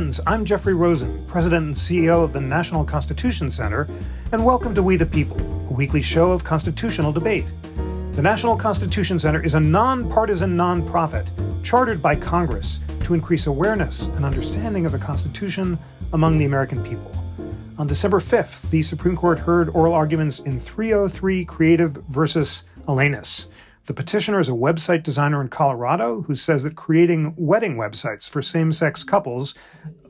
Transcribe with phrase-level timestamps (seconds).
[0.00, 0.20] friends.
[0.26, 3.86] I'm Jeffrey Rosen, President and CEO of the National Constitution Center,
[4.32, 5.38] and welcome to We the People,
[5.68, 7.44] a weekly show of constitutional debate.
[8.12, 11.28] The National Constitution Center is a nonpartisan nonprofit
[11.62, 15.78] chartered by Congress to increase awareness and understanding of the Constitution
[16.14, 17.12] among the American people.
[17.76, 23.48] On December 5th, the Supreme Court heard oral arguments in 303 Creative versus Elenis.
[23.90, 28.40] The petitioner is a website designer in Colorado who says that creating wedding websites for
[28.40, 29.52] same sex couples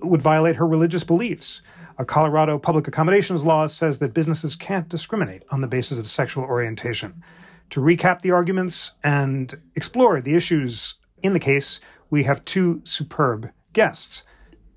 [0.03, 1.63] would violate her religious beliefs.
[1.97, 6.45] A Colorado public accommodations law says that businesses can't discriminate on the basis of sexual
[6.45, 7.25] orientation.
[7.71, 13.49] To recap the arguments and explore the issues in the case, we have two superb
[13.73, 14.25] guests.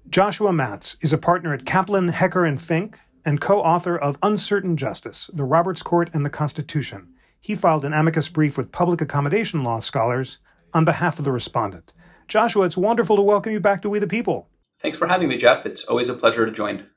[0.07, 4.77] Joshua Matz is a partner at Kaplan, Hecker, and Fink and co author of Uncertain
[4.77, 7.12] Justice The Roberts Court and the Constitution
[7.43, 10.37] he filed an amicus brief with public accommodation law scholars
[10.73, 11.91] on behalf of the respondent.
[12.29, 14.47] Joshua, it's wonderful to welcome you back to We the People.
[14.79, 15.65] Thanks for having me, Jeff.
[15.65, 16.87] It's always a pleasure to join.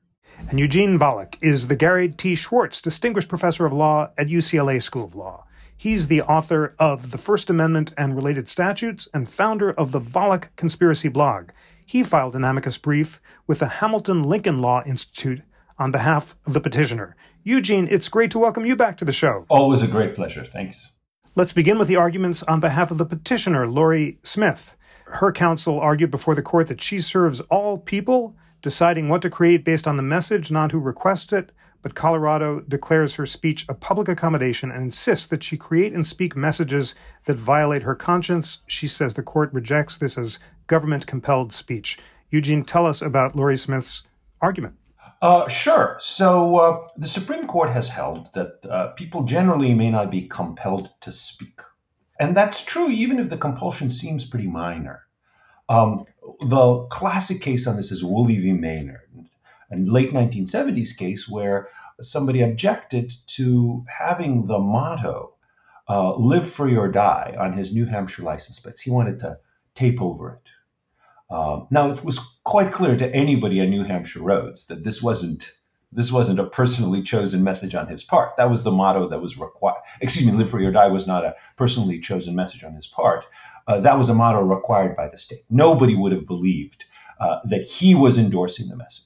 [0.48, 2.36] And Eugene Volokh is the Gary T.
[2.36, 5.46] Schwartz Distinguished Professor of Law at UCLA School of Law.
[5.76, 10.46] He's the author of The First Amendment and Related Statutes and founder of the Volokh
[10.54, 11.50] Conspiracy blog.
[11.84, 15.42] He filed an amicus brief with the Hamilton Lincoln Law Institute
[15.78, 17.16] on behalf of the petitioner.
[17.44, 19.46] Eugene, it's great to welcome you back to the show.
[19.48, 20.44] Always a great pleasure.
[20.44, 20.92] Thanks.
[21.34, 24.74] Let's begin with the arguments on behalf of the petitioner, Lori Smith.
[25.06, 29.64] Her counsel argued before the court that she serves all people, deciding what to create
[29.64, 31.52] based on the message, not who requests it.
[31.82, 36.34] But Colorado declares her speech a public accommodation and insists that she create and speak
[36.34, 38.62] messages that violate her conscience.
[38.66, 41.98] She says the court rejects this as government compelled speech.
[42.30, 44.02] Eugene, tell us about Lori Smith's
[44.40, 44.74] argument.
[45.22, 45.96] Uh, sure.
[46.00, 50.90] So uh, the Supreme Court has held that uh, people generally may not be compelled
[51.02, 51.60] to speak.
[52.18, 55.06] And that's true even if the compulsion seems pretty minor.
[55.68, 56.04] Um,
[56.40, 58.52] the classic case on this is Wooley v.
[58.52, 59.00] Maynard,
[59.72, 61.68] a late 1970s case where
[62.00, 65.34] somebody objected to having the motto
[65.88, 68.82] uh, live free or die on his New Hampshire license plates.
[68.82, 69.38] He wanted to
[69.74, 70.50] tape over it.
[71.28, 75.52] Um, now it was quite clear to anybody on New Hampshire roads that this wasn't
[75.92, 78.36] this wasn't a personally chosen message on his part.
[78.36, 79.80] That was the motto that was required.
[80.00, 83.24] Excuse me, live free or die was not a personally chosen message on his part.
[83.66, 85.44] Uh, that was a motto required by the state.
[85.48, 86.84] Nobody would have believed
[87.18, 89.04] uh, that he was endorsing the message.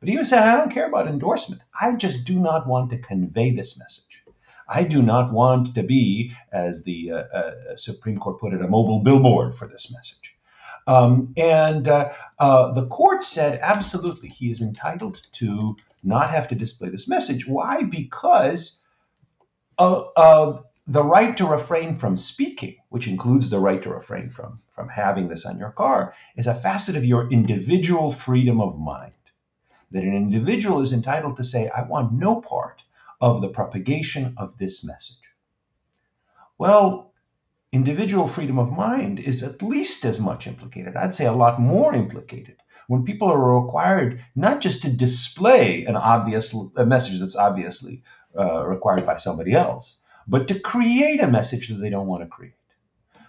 [0.00, 1.62] But he was saying, I don't care about endorsement.
[1.80, 4.24] I just do not want to convey this message.
[4.68, 8.68] I do not want to be, as the uh, uh Supreme Court put it, a
[8.68, 10.34] mobile billboard for this message.
[10.86, 16.54] Um, and uh, uh, the court said absolutely he is entitled to not have to
[16.54, 17.46] display this message.
[17.46, 17.84] Why?
[17.84, 18.84] Because
[19.78, 24.60] uh, uh, the right to refrain from speaking, which includes the right to refrain from,
[24.74, 29.16] from having this on your car, is a facet of your individual freedom of mind.
[29.92, 32.82] That an individual is entitled to say, I want no part
[33.20, 35.18] of the propagation of this message.
[36.58, 37.11] Well,
[37.72, 40.94] individual freedom of mind is at least as much implicated.
[40.94, 42.56] I'd say a lot more implicated
[42.86, 48.02] when people are required not just to display an obvious a message that's obviously
[48.38, 52.28] uh, required by somebody else, but to create a message that they don't want to
[52.28, 52.54] create.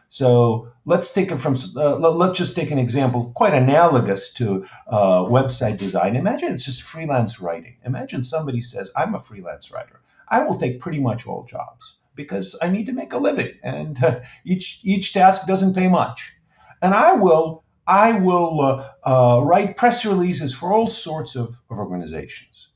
[0.09, 5.21] So let's take it from uh, let's just take an example quite analogous to uh,
[5.21, 6.15] website design.
[6.15, 7.77] Imagine it's just freelance writing.
[7.85, 10.01] Imagine somebody says, "I'm a freelance writer.
[10.27, 14.01] I will take pretty much all jobs." Because I need to make a living, and
[14.03, 16.33] uh, each each task doesn't pay much.
[16.81, 21.77] And I will I will uh, uh, write press releases for all sorts of, of
[21.77, 22.69] organizations.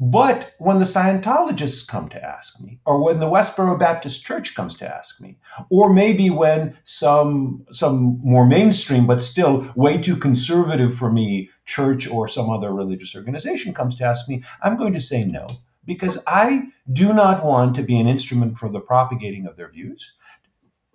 [0.00, 4.76] But when the Scientologists come to ask me, or when the Westboro Baptist Church comes
[4.76, 5.38] to ask me,
[5.70, 12.08] or maybe when some some more mainstream but still way too conservative for me church
[12.08, 15.48] or some other religious organization comes to ask me, I'm going to say no
[15.88, 20.12] because I do not want to be an instrument for the propagating of their views.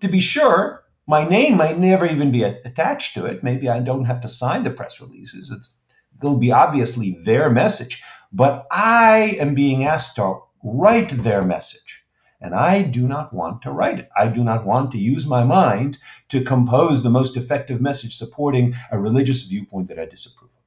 [0.01, 3.43] To be sure, my name might never even be attached to it.
[3.43, 5.49] Maybe I don't have to sign the press releases.
[5.49, 5.75] It's,
[6.21, 8.03] it'll be obviously their message.
[8.31, 12.05] But I am being asked to write their message.
[12.39, 14.09] And I do not want to write it.
[14.15, 15.97] I do not want to use my mind
[16.29, 20.63] to compose the most effective message supporting a religious viewpoint that I disapprove of.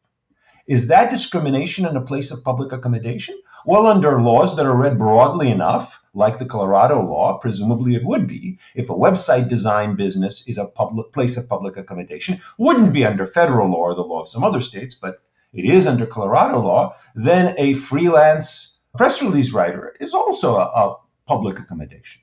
[0.66, 3.38] Is that discrimination in a place of public accommodation?
[3.66, 8.28] Well, under laws that are read broadly enough, like the Colorado law, presumably it would
[8.28, 13.04] be if a website design business is a public place of public accommodation, wouldn't be
[13.04, 15.20] under federal law or the law of some other states, but
[15.52, 20.96] it is under Colorado law, then a freelance press release writer is also a, a
[21.26, 22.22] public accommodation.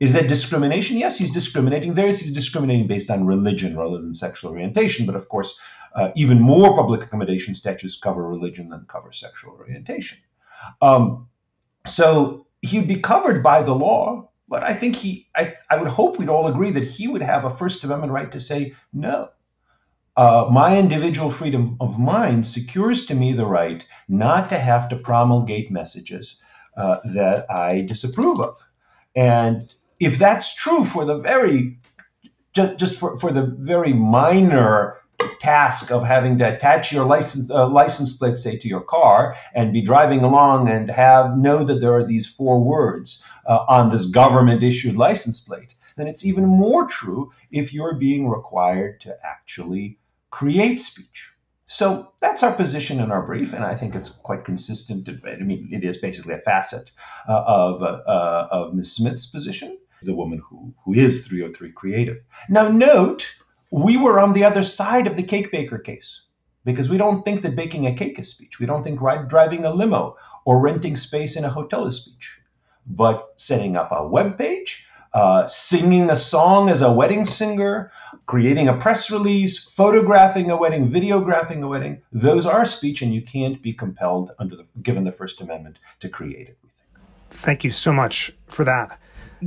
[0.00, 0.98] Is that discrimination?
[0.98, 1.94] Yes, he's discriminating.
[1.94, 5.06] There is he's discriminating based on religion rather than sexual orientation.
[5.06, 5.60] But of course,
[5.94, 10.16] Uh, even more public accommodation statutes cover religion than cover sexual orientation.
[10.80, 11.28] Um,
[11.86, 16.18] so he'd be covered by the law, but I think he, I, I would hope
[16.18, 19.30] we'd all agree that he would have a First Amendment right to say, no,
[20.16, 24.96] uh, my individual freedom of mind secures to me the right not to have to
[24.96, 26.42] promulgate messages
[26.76, 28.58] uh, that I disapprove of.
[29.16, 31.78] And if that's true for the very,
[32.52, 34.98] just, just for, for the very minor
[35.42, 39.72] task of having to attach your license uh, license plate, say, to your car and
[39.72, 44.06] be driving along and have know that there are these four words uh, on this
[44.06, 49.98] government issued license plate, then it's even more true if you're being required to actually
[50.30, 51.32] create speech.
[51.66, 55.08] So that's our position in our brief, and I think it's quite consistent.
[55.26, 56.92] I mean, it is basically a facet
[57.28, 58.92] uh, of, uh, of Ms.
[58.92, 62.18] Smith's position, the woman who, who is 303 creative.
[62.48, 63.26] Now, note,
[63.72, 66.22] we were on the other side of the cake baker case
[66.64, 68.60] because we don't think that baking a cake is speech.
[68.60, 72.38] We don't think driving a limo or renting space in a hotel is speech.
[72.86, 77.90] But setting up a web page, uh, singing a song as a wedding singer,
[78.26, 83.22] creating a press release, photographing a wedding, videographing a wedding, those are speech, and you
[83.22, 86.58] can't be compelled under the given the First Amendment to create it.
[87.30, 88.98] Thank you so much for that.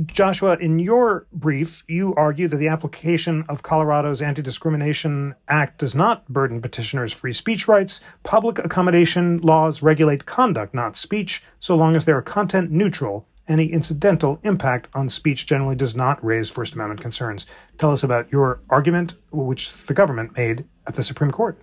[0.04, 5.94] Joshua, in your brief, you argue that the application of Colorado's Anti Discrimination Act does
[5.94, 8.00] not burden petitioners' free speech rights.
[8.22, 13.66] Public accommodation laws regulate conduct, not speech, so long as they are content neutral any
[13.66, 17.46] incidental impact on speech generally does not raise First Amendment concerns.
[17.78, 21.60] Tell us about your argument, which the government made at the Supreme Court.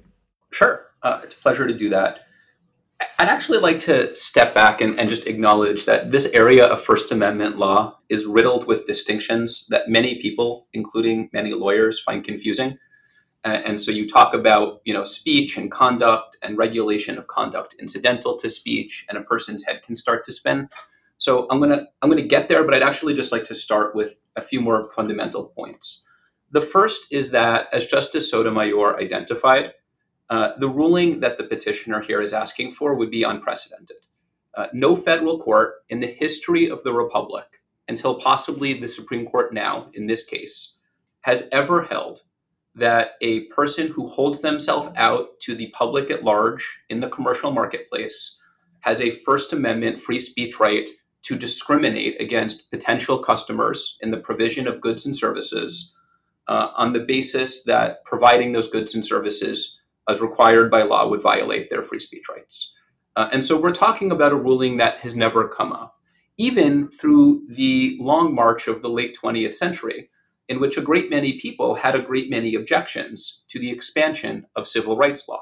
[0.51, 0.85] Sure.
[1.01, 2.27] Uh, it's a pleasure to do that.
[3.17, 7.11] I'd actually like to step back and, and, just acknowledge that this area of First
[7.11, 12.77] Amendment law is riddled with distinctions that many people, including many lawyers, find confusing.
[13.45, 18.37] And, so you talk about, you know, speech and conduct and regulation of conduct incidental
[18.37, 20.69] to speech, and a person's head can start to spin.
[21.17, 24.17] So I'm gonna I'm gonna get there, but I'd actually just like to start with
[24.35, 26.07] a few more fundamental points.
[26.51, 29.73] The first is that, as Justice Sotomayor identified,
[30.29, 33.97] uh, the ruling that the petitioner here is asking for would be unprecedented.
[34.55, 39.53] Uh, no federal court in the history of the republic, until possibly the Supreme Court
[39.53, 40.77] now, in this case,
[41.21, 42.21] has ever held
[42.75, 47.51] that a person who holds themselves out to the public at large in the commercial
[47.51, 48.39] marketplace
[48.81, 50.89] has a First Amendment free speech right
[51.23, 55.95] to discriminate against potential customers in the provision of goods and services
[56.47, 61.21] uh, on the basis that providing those goods and services as required by law would
[61.21, 62.75] violate their free speech rights.
[63.15, 65.95] Uh, and so we're talking about a ruling that has never come up,
[66.37, 70.09] even through the long march of the late 20th century,
[70.49, 74.67] in which a great many people had a great many objections to the expansion of
[74.67, 75.39] civil rights law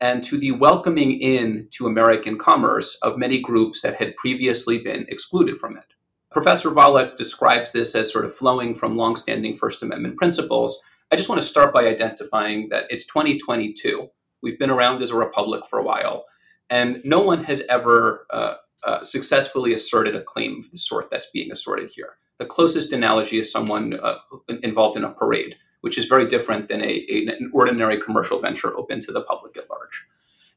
[0.00, 5.06] and to the welcoming in to American commerce of many groups that had previously been
[5.08, 5.94] excluded from it.
[6.30, 10.82] Professor Volokh describes this as sort of flowing from longstanding First Amendment principles.
[11.12, 14.08] I just want to start by identifying that it's 2022.
[14.42, 16.26] We've been around as a republic for a while,
[16.68, 18.54] and no one has ever uh,
[18.84, 22.16] uh, successfully asserted a claim of the sort that's being asserted here.
[22.38, 24.16] The closest analogy is someone uh,
[24.62, 25.56] involved in a parade
[25.86, 29.56] which is very different than a, a, an ordinary commercial venture open to the public
[29.56, 30.04] at large.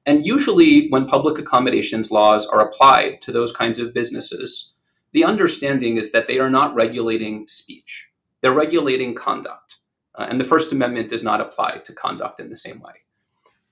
[0.04, 4.74] And usually, when public accommodations laws are applied to those kinds of businesses,
[5.12, 8.10] the understanding is that they are not regulating speech,
[8.42, 9.76] they're regulating conduct.
[10.20, 12.92] Uh, and the First Amendment does not apply to conduct in the same way.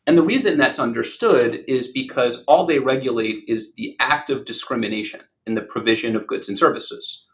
[0.07, 5.19] And the reason that's understood is because all they regulate is the act of discrimination
[5.45, 7.27] in the provision of goods and services.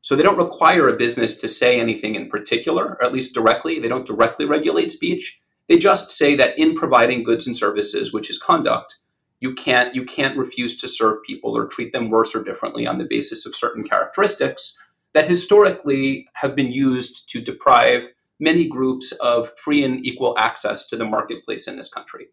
[0.00, 3.78] So they don't require a business to say anything in particular, or at least directly.
[3.78, 5.40] They don't directly regulate speech.
[5.68, 8.96] They just say that in providing goods and services, which is conduct,
[9.38, 12.98] you can't you can't refuse to serve people or treat them worse or differently on
[12.98, 14.76] the basis of certain characteristics
[15.14, 20.96] that historically have been used to deprive many groups of free and equal access to
[20.96, 22.28] the marketplace in this country.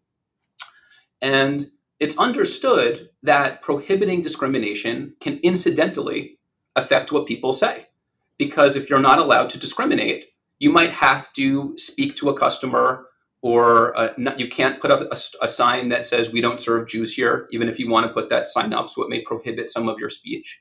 [1.20, 1.66] And
[1.98, 6.38] it's understood that prohibiting discrimination can incidentally
[6.74, 7.86] affect what people say.
[8.38, 10.26] Because if you're not allowed to discriminate,
[10.58, 13.06] you might have to speak to a customer
[13.42, 17.14] or uh, you can't put up a, a, sign that says we don't serve Jews
[17.14, 19.88] here, even if you want to put that sign up, so it may prohibit some
[19.88, 20.58] of your speech.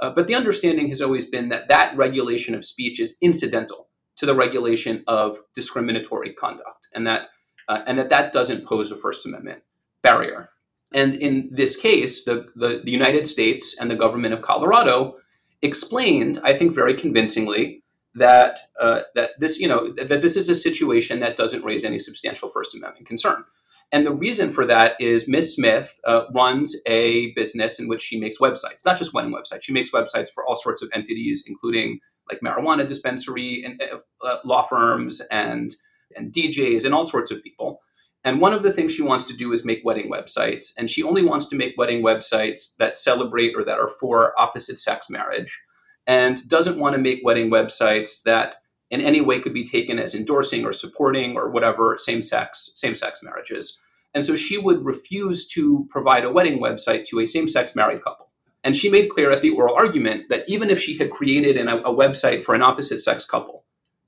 [0.00, 3.88] Uh, but the understanding has always been that that regulation of speech is incidental
[4.22, 7.30] to the regulation of discriminatory conduct, and that
[7.66, 9.64] uh, and that that doesn't pose a First Amendment
[10.00, 10.50] barrier.
[10.94, 15.16] And in this case, the, the, the United States and the government of Colorado
[15.60, 17.82] explained, I think very convincingly,
[18.14, 21.98] that uh, that this you know that this is a situation that doesn't raise any
[21.98, 23.42] substantial First Amendment concern.
[23.90, 25.56] And the reason for that is Ms.
[25.56, 29.62] Smith uh, runs a business in which she makes websites, not just wedding websites.
[29.64, 31.98] She makes websites for all sorts of entities, including
[32.30, 35.74] like marijuana dispensary and uh, uh law firms and
[36.16, 37.80] and DJs and all sorts of people.
[38.24, 40.72] And one of the things she wants to do is make wedding websites.
[40.78, 44.78] And she only wants to make wedding websites that celebrate or that are for opposite
[44.78, 45.60] sex marriage
[46.06, 48.56] and doesn't want to make wedding websites that
[48.90, 52.94] in any way could be taken as endorsing or supporting or whatever same sex same
[52.94, 53.80] sex marriages.
[54.14, 58.02] And so she would refuse to provide a wedding website to a same sex married
[58.02, 58.31] couple.
[58.64, 61.68] And she made clear at the oral argument that even if she had created an,
[61.68, 63.64] a, website for an opposite sex couple,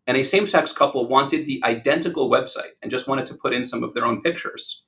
[0.06, 3.64] and a same sex couple wanted the identical website and just wanted to put in
[3.64, 4.86] some of their own pictures,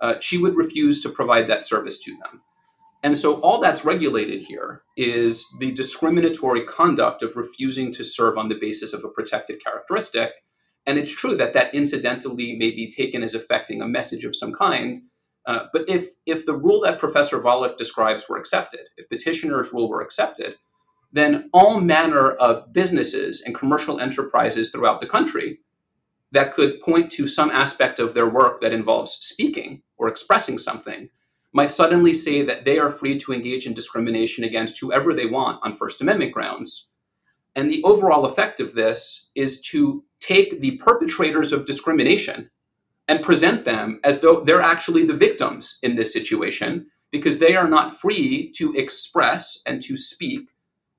[0.00, 2.42] uh, she would refuse to provide that service to them.
[3.02, 8.48] And so all that's regulated here is the discriminatory conduct of refusing to serve on
[8.48, 10.32] the basis of a protected characteristic.
[10.84, 14.52] And it's true that that incidentally may be taken as affecting a message of some
[14.52, 15.02] kind.
[15.46, 19.88] Uh, but if, if the rule that Professor Volokh describes were accepted, if petitioner's rule
[19.88, 20.56] were accepted,
[21.12, 25.60] then all manner of businesses and commercial enterprises throughout the country
[26.32, 31.08] that could point to some aspect of their work that involves speaking or expressing something
[31.52, 35.58] might suddenly say that they are free to engage in discrimination against whoever they want
[35.62, 36.90] on First Amendment grounds.
[37.56, 42.50] And the overall effect of this is to take the perpetrators of discrimination
[43.08, 47.68] and present them as though they're actually the victims in this situation because they are
[47.68, 50.50] not free to express and to speak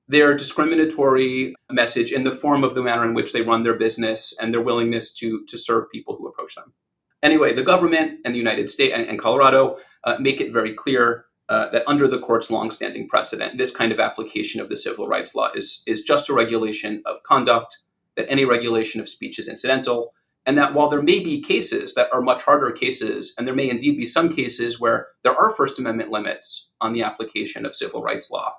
[0.07, 4.33] their discriminatory message in the form of the manner in which they run their business
[4.41, 6.73] and their willingness to, to serve people who approach them.
[7.21, 11.25] Anyway, the government and the United States and, and Colorado uh, make it very clear
[11.47, 15.35] uh, that under the court's longstanding precedent, this kind of application of the civil rights
[15.35, 17.77] law is, is just a regulation of conduct,
[18.15, 20.13] that any regulation of speech is incidental,
[20.46, 23.69] and that while there may be cases that are much harder cases, and there may
[23.69, 28.01] indeed be some cases where there are First Amendment limits on the application of civil
[28.01, 28.53] rights law,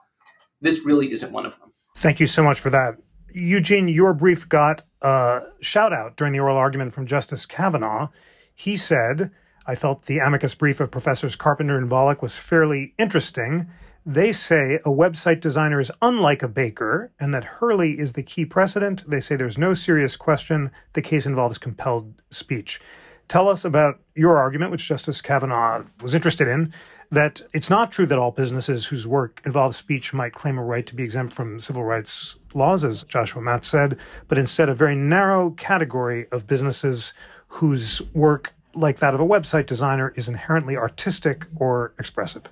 [0.60, 1.72] this really isn't one of them.
[1.96, 2.96] Thank you so much for that.
[3.32, 8.08] Eugene, your brief got a shout out during the oral argument from Justice Kavanaugh.
[8.54, 9.30] He said,
[9.66, 13.68] I felt the amicus brief of Professors Carpenter and Volokh was fairly interesting.
[14.06, 18.46] They say a website designer is unlike a baker and that Hurley is the key
[18.46, 19.08] precedent.
[19.08, 22.80] They say there's no serious question the case involves compelled speech.
[23.28, 26.72] Tell us about your argument, which Justice Kavanaugh was interested in,
[27.12, 30.86] that it's not true that all businesses whose work involves speech might claim a right
[30.86, 34.96] to be exempt from civil rights laws, as Joshua Matz said, but instead a very
[34.96, 37.12] narrow category of businesses
[37.48, 42.44] whose work, like that of a website designer, is inherently artistic or expressive.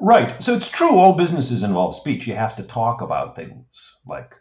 [0.00, 0.42] Right.
[0.42, 2.26] So it's true, all businesses involve speech.
[2.26, 3.66] You have to talk about things
[4.06, 4.34] like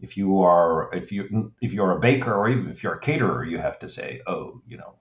[0.00, 3.44] if you are if you if you're a baker or even if you're a caterer,
[3.44, 4.96] you have to say, oh, you know,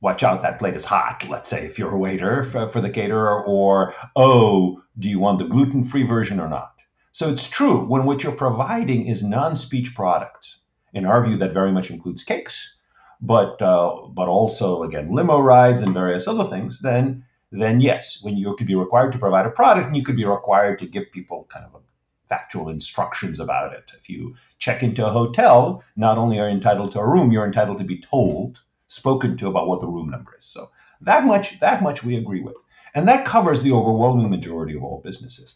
[0.00, 2.90] watch out, that plate is hot, let's say, if you're a waiter for, for the
[2.90, 6.72] caterer, or, oh, do you want the gluten free version or not?
[7.12, 10.58] So it's true when what you're providing is non speech products.
[10.92, 12.76] In our view, that very much includes cakes,
[13.20, 16.80] but uh, but also again limo rides and various other things.
[16.80, 17.24] Then
[17.60, 20.24] then yes, when you could be required to provide a product, and you could be
[20.24, 21.82] required to give people kind of
[22.28, 23.92] factual instructions about it.
[24.00, 27.46] If you check into a hotel, not only are you entitled to a room, you're
[27.46, 30.44] entitled to be told spoken to about what the room number is.
[30.44, 30.70] So
[31.00, 32.56] that much that much we agree with.
[32.94, 35.54] And that covers the overwhelming majority of all businesses.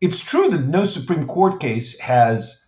[0.00, 2.64] It's true that no Supreme Court case has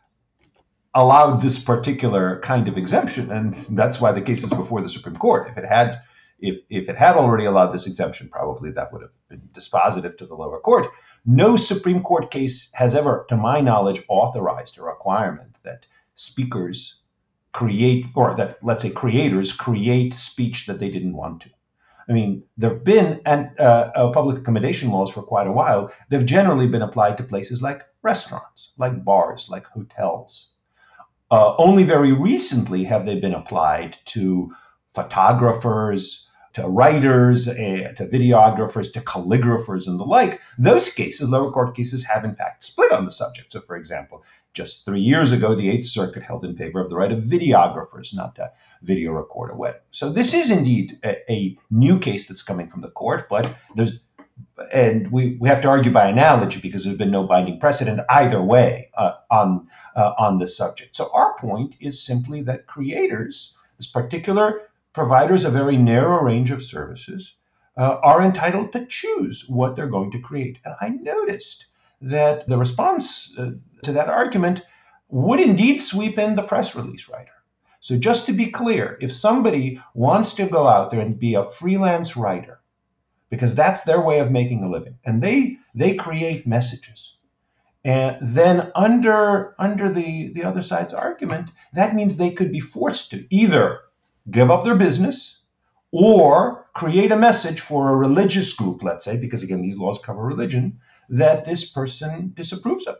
[0.94, 5.16] allowed this particular kind of exemption, and that's why the case is before the Supreme
[5.16, 5.50] Court.
[5.50, 6.00] If it had
[6.38, 10.26] if, if it had already allowed this exemption, probably that would have been dispositive to
[10.26, 10.88] the lower court.
[11.24, 17.00] No Supreme Court case has ever, to my knowledge, authorized a requirement that speakers
[17.52, 21.50] create, or that let's say creators create speech that they didn't want to.
[22.08, 25.92] I mean, there have been and uh, uh, public accommodation laws for quite a while.
[26.08, 30.50] They've generally been applied to places like restaurants, like bars, like hotels.
[31.30, 34.54] Uh, only very recently have they been applied to
[34.94, 36.25] photographers,
[36.56, 40.40] to writers, uh, to videographers, to calligraphers, and the like.
[40.58, 43.52] Those cases, lower court cases, have in fact split on the subject.
[43.52, 46.96] So, for example, just three years ago, the Eighth Circuit held in favor of the
[46.96, 49.82] right of videographers not to video record a wedding.
[49.90, 54.00] So, this is indeed a, a new case that's coming from the court, but there's
[54.72, 58.40] and we, we have to argue by analogy because there's been no binding precedent either
[58.40, 60.96] way uh, on uh, on this subject.
[60.96, 64.62] So our point is simply that creators, this particular
[64.96, 67.34] providers a very narrow range of services
[67.76, 70.58] uh, are entitled to choose what they're going to create.
[70.64, 71.66] And I noticed
[72.00, 73.50] that the response uh,
[73.82, 74.62] to that argument
[75.10, 77.36] would indeed sweep in the press release writer.
[77.80, 81.44] So, just to be clear, if somebody wants to go out there and be a
[81.44, 82.58] freelance writer,
[83.28, 87.16] because that's their way of making a living, and they they create messages,
[87.84, 93.10] and then under under the the other side's argument, that means they could be forced
[93.10, 93.80] to either
[94.30, 95.40] give up their business
[95.92, 100.22] or create a message for a religious group, let's say, because again these laws cover
[100.22, 102.96] religion, that this person disapproves of.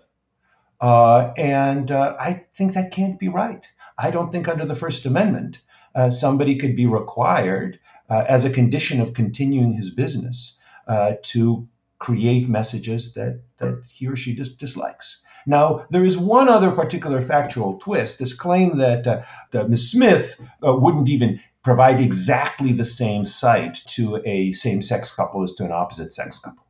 [0.80, 3.64] Uh, and uh, I think that can't be right.
[3.98, 5.60] I don't think under the First Amendment
[5.94, 7.80] uh, somebody could be required,
[8.10, 11.66] uh, as a condition of continuing his business, uh, to
[11.98, 15.20] create messages that, that he or she dis- dislikes.
[15.46, 19.22] Now, there is one other particular factual twist this claim that, uh,
[19.52, 19.92] that Ms.
[19.92, 25.64] Smith wouldn't even provide exactly the same site to a same sex couple as to
[25.64, 26.64] an opposite sex couple.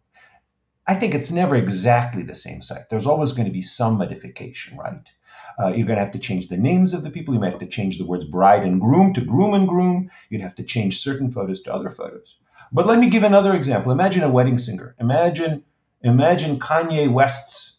[0.86, 2.88] I think it's never exactly the same site.
[2.88, 5.10] There's always going to be some modification, right?
[5.58, 7.34] Uh, you're going to have to change the names of the people.
[7.34, 10.10] You might have to change the words bride and groom to groom and groom.
[10.28, 12.36] You'd have to change certain photos to other photos.
[12.72, 13.90] But let me give another example.
[13.90, 14.94] Imagine a wedding singer.
[15.00, 15.64] Imagine,
[16.02, 17.75] imagine Kanye West's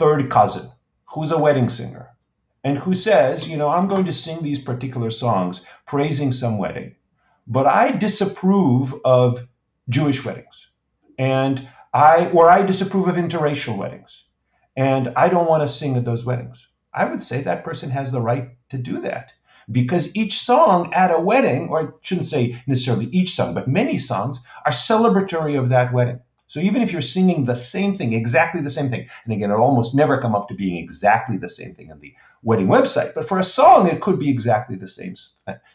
[0.00, 0.66] third cousin,
[1.04, 2.08] who's a wedding singer,
[2.64, 6.94] and who says, you know, I'm going to sing these particular songs praising some wedding,
[7.46, 9.46] but I disapprove of
[9.90, 10.68] Jewish weddings.
[11.18, 14.24] And I or I disapprove of interracial weddings,
[14.74, 16.66] and I don't want to sing at those weddings.
[16.94, 19.32] I would say that person has the right to do that
[19.70, 23.98] because each song at a wedding, or I shouldn't say necessarily each song, but many
[23.98, 26.20] songs are celebratory of that wedding.
[26.50, 29.62] So even if you're singing the same thing, exactly the same thing, and again, it'll
[29.62, 33.28] almost never come up to being exactly the same thing on the wedding website, but
[33.28, 35.14] for a song, it could be exactly the same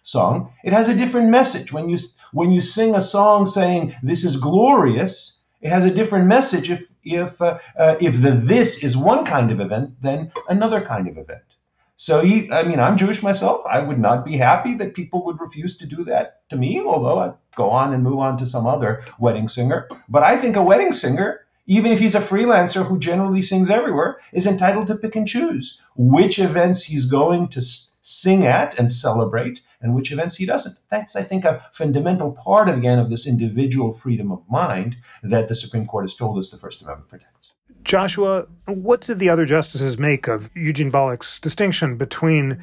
[0.04, 0.52] song.
[0.66, 1.72] It has a different message.
[1.72, 1.98] When you
[2.34, 6.92] when you sing a song saying this is glorious, it has a different message if
[7.06, 11.18] if uh, uh, if the this is one kind of event than another kind of
[11.18, 11.55] event.
[11.98, 13.62] So I mean, I'm Jewish myself.
[13.66, 17.20] I would not be happy that people would refuse to do that to me, although
[17.20, 19.88] I'd go on and move on to some other wedding singer.
[20.10, 24.18] But I think a wedding singer, even if he's a freelancer who generally sings everywhere,
[24.34, 27.62] is entitled to pick and choose which events he's going to
[28.02, 30.78] sing at and celebrate and which events he doesn't.
[30.90, 35.56] That's, I think, a fundamental part, again, of this individual freedom of mind that the
[35.56, 37.54] Supreme Court has told us the First Amendment protects.
[37.86, 42.62] Joshua, what did the other justices make of Eugene Volokh's distinction between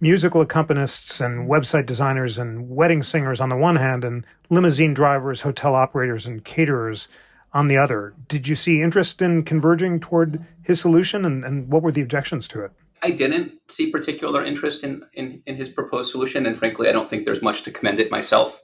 [0.00, 5.42] musical accompanists and website designers and wedding singers on the one hand, and limousine drivers,
[5.42, 7.08] hotel operators, and caterers
[7.52, 8.14] on the other?
[8.26, 12.48] Did you see interest in converging toward his solution, and, and what were the objections
[12.48, 12.72] to it?
[13.02, 17.10] I didn't see particular interest in, in, in his proposed solution, and frankly, I don't
[17.10, 18.62] think there's much to commend it myself.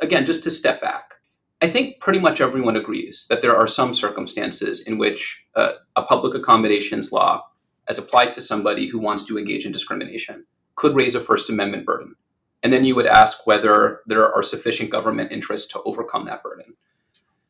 [0.00, 1.14] Again, just to step back,
[1.62, 6.02] I think pretty much everyone agrees that there are some circumstances in which uh, a
[6.02, 7.48] public accommodations law,
[7.86, 11.84] as applied to somebody who wants to engage in discrimination, could raise a First Amendment
[11.84, 12.16] burden.
[12.62, 16.74] And then you would ask whether there are sufficient government interests to overcome that burden.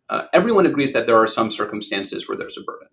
[0.09, 2.89] Uh, everyone agrees that there are some circumstances where there's a burden.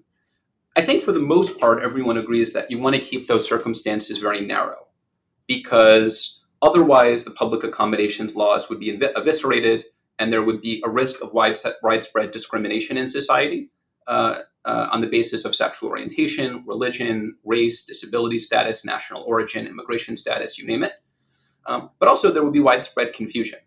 [0.75, 4.19] I think for the most part, everyone agrees that you want to keep those circumstances
[4.19, 4.86] very narrow
[5.47, 9.86] because otherwise the public accommodations laws would be ev- eviscerated
[10.19, 13.69] and there would be a risk of widespread discrimination in society
[14.08, 20.15] uh, uh, on the basis of sexual orientation, religion, race, disability status, national origin, immigration
[20.15, 20.93] status, you name it.
[21.65, 23.60] Um, but also, there would be widespread confusion.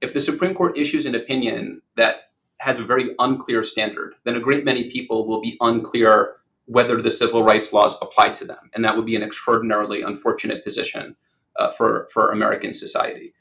[0.00, 4.40] If the Supreme Court issues an opinion that has a very unclear standard, then a
[4.40, 6.36] great many people will be unclear
[6.66, 8.70] whether the civil rights laws apply to them.
[8.74, 11.16] And that would be an extraordinarily unfortunate position
[11.56, 13.34] uh, for, for American society.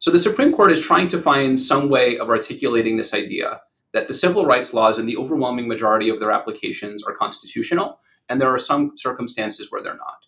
[0.00, 3.60] So the Supreme Court is trying to find some way of articulating this idea
[3.92, 8.40] that the civil rights laws in the overwhelming majority of their applications are constitutional, and
[8.40, 10.26] there are some circumstances where they're not.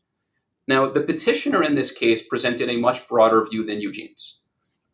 [0.67, 4.43] Now, the petitioner in this case presented a much broader view than Eugene's.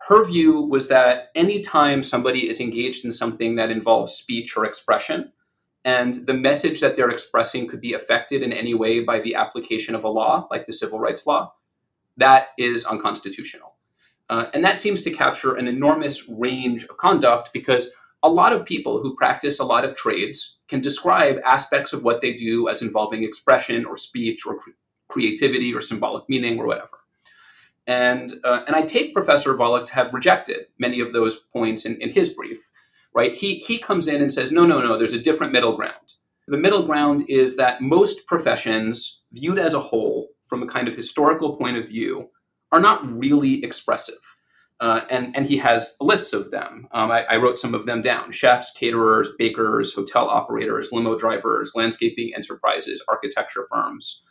[0.09, 5.33] Her view was that anytime somebody is engaged in something that involves speech or expression,
[5.85, 9.95] and the message that they're expressing could be affected in any way by the application
[9.95, 11.55] of a law, like the civil rights law,
[12.17, 13.76] that is unconstitutional.
[14.29, 18.65] Uh, and that seems to capture an enormous range of conduct because a lot of
[18.65, 22.83] people who practice a lot of trades can describe aspects of what they do as
[22.83, 24.71] involving expression or speech or cre-
[25.09, 26.89] creativity or symbolic meaning or whatever.
[27.87, 32.01] And, uh, and I take Professor Volokh to have rejected many of those points in,
[32.01, 32.69] in his brief
[33.17, 33.35] right?
[33.35, 36.13] He, he comes in and says, no, no, no, there's a different middle ground.
[36.49, 40.95] The middle ground is that most professions, viewed as a whole from a kind of
[40.95, 42.29] historical point of view,
[42.73, 44.19] are not really expressive.
[44.79, 46.87] Uh, and, and he has lists of them.
[46.93, 51.73] Um, I, I, wrote some of them down chefs, caterers, bakers, hotel operators, limo drivers,
[51.75, 54.23] landscaping enterprises, architecture firms.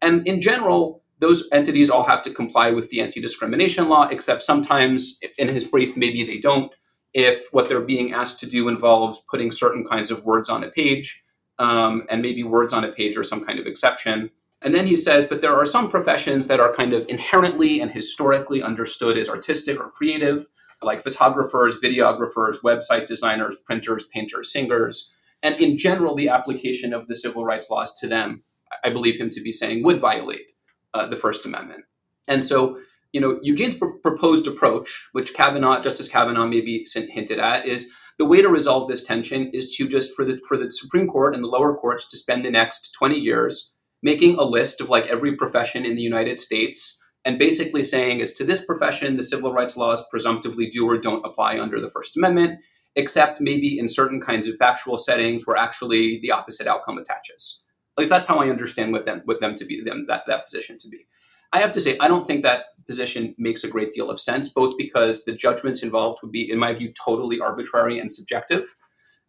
[0.00, 4.42] And in general, those entities all have to comply with the anti discrimination law, except
[4.42, 6.72] sometimes in his brief, maybe they don't.
[7.14, 10.70] If what they're being asked to do involves putting certain kinds of words on a
[10.70, 11.22] page,
[11.60, 14.30] um, and maybe words on a page are some kind of exception.
[14.64, 17.90] And then he says, but there are some professions that are kind of inherently and
[17.90, 20.46] historically understood as artistic or creative,
[20.82, 25.12] like photographers, videographers, website designers, printers, painters, singers.
[25.42, 28.44] And in general, the application of the civil rights laws to them,
[28.84, 30.46] I believe him to be saying, would violate
[30.94, 31.84] uh, the First Amendment.
[32.28, 32.78] And so,
[33.12, 38.24] you know, Eugene's pr- proposed approach, which Kavanaugh, Justice Kavanaugh maybe hinted at, is the
[38.24, 41.42] way to resolve this tension is to just for the for the Supreme Court and
[41.42, 43.71] the lower courts to spend the next 20 years
[44.02, 48.32] making a list of like every profession in the United States and basically saying as
[48.32, 52.16] to this profession the civil rights laws presumptively do or don't apply under the First
[52.16, 52.58] Amendment
[52.94, 57.62] except maybe in certain kinds of factual settings where actually the opposite outcome attaches.
[57.96, 60.44] At least that's how I understand what them what them to be them that that
[60.44, 61.06] position to be.
[61.52, 64.48] I have to say I don't think that position makes a great deal of sense,
[64.48, 68.74] both because the judgments involved would be, in my view, totally arbitrary and subjective.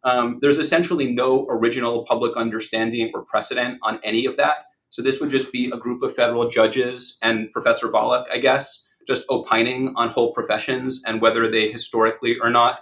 [0.04, 4.66] Um, there's essentially no original public understanding or precedent on any of that.
[4.90, 8.90] So this would just be a group of federal judges and Professor Volokh, I guess,
[9.08, 12.82] just opining on whole professions and whether they historically or not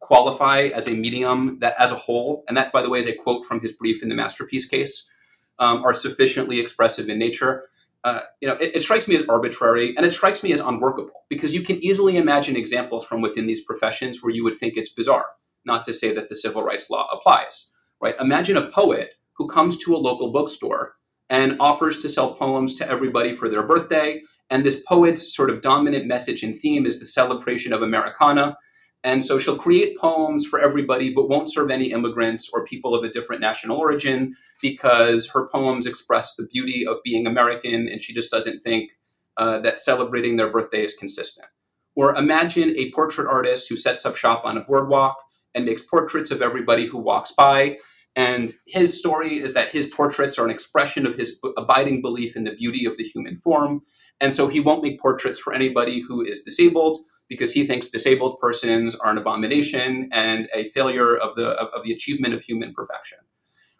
[0.00, 3.14] qualify as a medium that, as a whole, and that, by the way, is a
[3.14, 5.10] quote from his brief in the masterpiece case,
[5.58, 7.62] um, are sufficiently expressive in nature
[8.04, 11.24] uh, you know, it, it, strikes me as arbitrary and it strikes me as unworkable
[11.28, 14.88] because you can easily imagine examples from within these professions where you would think it's
[14.88, 15.26] bizarre,
[15.64, 17.70] not to say that the civil rights law applies,
[18.00, 18.14] right?
[18.20, 20.94] Imagine a poet who comes to a local bookstore
[21.28, 24.20] and offers to sell poems to everybody for their birthday.
[24.50, 28.56] And this poet's sort of dominant message and theme is the celebration of Americana
[29.02, 33.02] and so she'll create poems for everybody, but won't serve any immigrants or people of
[33.02, 38.12] a different national origin because her poems express the beauty of being American and she
[38.12, 38.90] just doesn't think
[39.38, 41.48] uh, that celebrating their birthday is consistent.
[41.96, 45.16] Or imagine a portrait artist who sets up shop on a boardwalk
[45.54, 47.78] and makes portraits of everybody who walks by.
[48.16, 52.44] And his story is that his portraits are an expression of his abiding belief in
[52.44, 53.82] the beauty of the human form.
[54.20, 56.98] And so he won't make portraits for anybody who is disabled
[57.30, 61.84] because he thinks disabled persons are an abomination and a failure of the of, of
[61.84, 63.18] the achievement of human perfection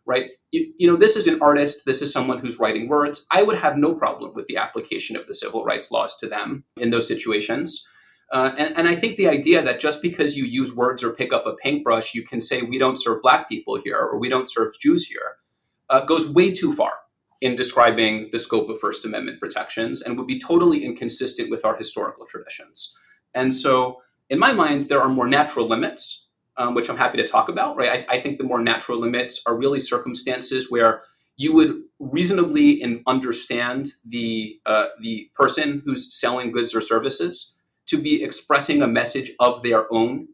[0.06, 3.42] right you, you, know this is an artist this is someone who's writing words i
[3.42, 6.90] would have no problem with the application of the civil rights laws to them in
[6.90, 7.86] those situations
[8.32, 11.32] uh, and, and i think the idea that just because you use words or pick
[11.32, 14.50] up a paintbrush you can say we don't serve black people here or we don't
[14.50, 15.36] serve jews here
[15.88, 16.92] uh, goes way too far
[17.40, 21.76] in describing the scope of first amendment protections and would be totally inconsistent with our
[21.76, 22.94] historical traditions
[23.34, 27.24] and so, in my mind, there are more natural limits, um, which I'm happy to
[27.24, 27.76] talk about.
[27.76, 31.02] Right, I, I, think the more natural limits are really circumstances where
[31.36, 37.56] you would reasonably understand the uh, the person who's selling goods or services
[37.90, 40.28] to be expressing a message of their own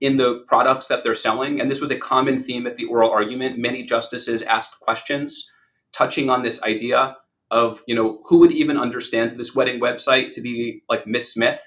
[0.00, 1.60] in the products that they're selling.
[1.60, 3.58] And this was a common theme at the oral argument.
[3.58, 5.50] Many justices asked questions
[5.92, 7.16] touching on this idea
[7.50, 11.62] of, you know, who would even understand this wedding website to be like Miss Smith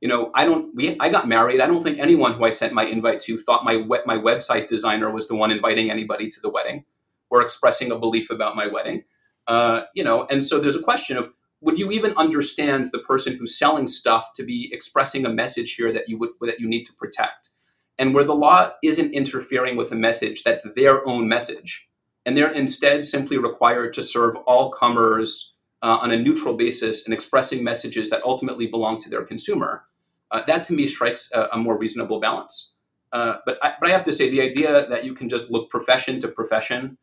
[0.00, 0.74] you know, I don't.
[0.74, 1.60] We I got married.
[1.60, 5.10] I don't think anyone who I sent my invite to thought my my website designer
[5.10, 6.84] was the one inviting anybody to the wedding
[7.30, 9.02] or expressing a belief about my wedding.
[9.48, 13.36] Uh, you know, and so there's a question of would you even understand the person
[13.36, 16.84] who's selling stuff to be expressing a message here that you would that you need
[16.84, 17.50] to protect,
[17.98, 21.88] and where the law isn't interfering with a message that's their own message,
[22.24, 27.14] and they're instead simply required to serve all comers uh, on a neutral basis and
[27.14, 29.84] expressing messages that ultimately belong to their consumer,
[30.30, 32.76] uh, that to me strikes a, a more reasonable balance.
[33.12, 35.70] Uh, but, I, but I have to say, the idea that you can just look
[35.70, 36.98] profession to profession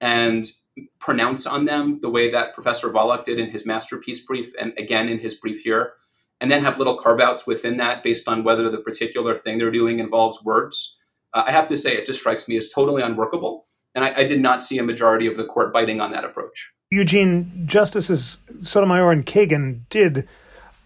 [0.00, 0.44] and
[0.98, 5.08] pronounce on them the way that Professor Volokh did in his masterpiece brief, and again
[5.08, 5.94] in his brief here,
[6.40, 9.70] and then have little carve outs within that based on whether the particular thing they're
[9.70, 10.98] doing involves words,
[11.32, 13.66] uh, I have to say, it just strikes me as totally unworkable.
[13.94, 16.72] And I, I did not see a majority of the court biting on that approach.
[16.90, 20.28] Eugene, Justices Sotomayor and Kagan did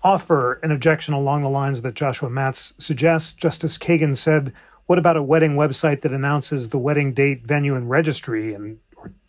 [0.03, 3.35] offer an objection along the lines that Joshua Matz suggests.
[3.35, 4.53] Justice Kagan said,
[4.87, 8.79] What about a wedding website that announces the wedding date, venue, and registry and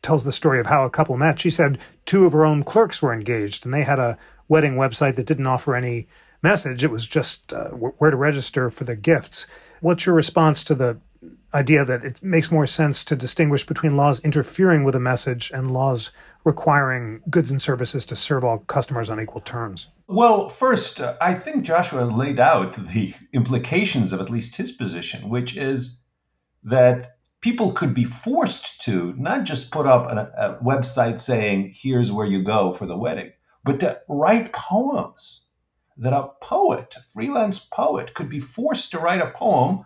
[0.02, 1.40] tells the story of how a couple met?
[1.40, 5.16] She said two of her own clerks were engaged and they had a wedding website
[5.16, 6.08] that didn't offer any
[6.44, 6.84] message.
[6.84, 9.48] It was just uh, where to register for the gifts.
[9.80, 11.00] What's your response to the
[11.54, 15.72] idea that it makes more sense to distinguish between laws interfering with a message and
[15.72, 16.12] laws
[16.44, 19.88] requiring goods and services to serve all customers on equal terms?
[20.08, 25.30] Well, first, uh, I think Joshua laid out the implications of at least his position,
[25.30, 26.00] which is
[26.64, 32.12] that people could be forced to not just put up a, a website saying, here's
[32.12, 33.32] where you go for the wedding,
[33.63, 35.43] but to write poems.
[35.97, 39.86] That a poet, a freelance poet, could be forced to write a poem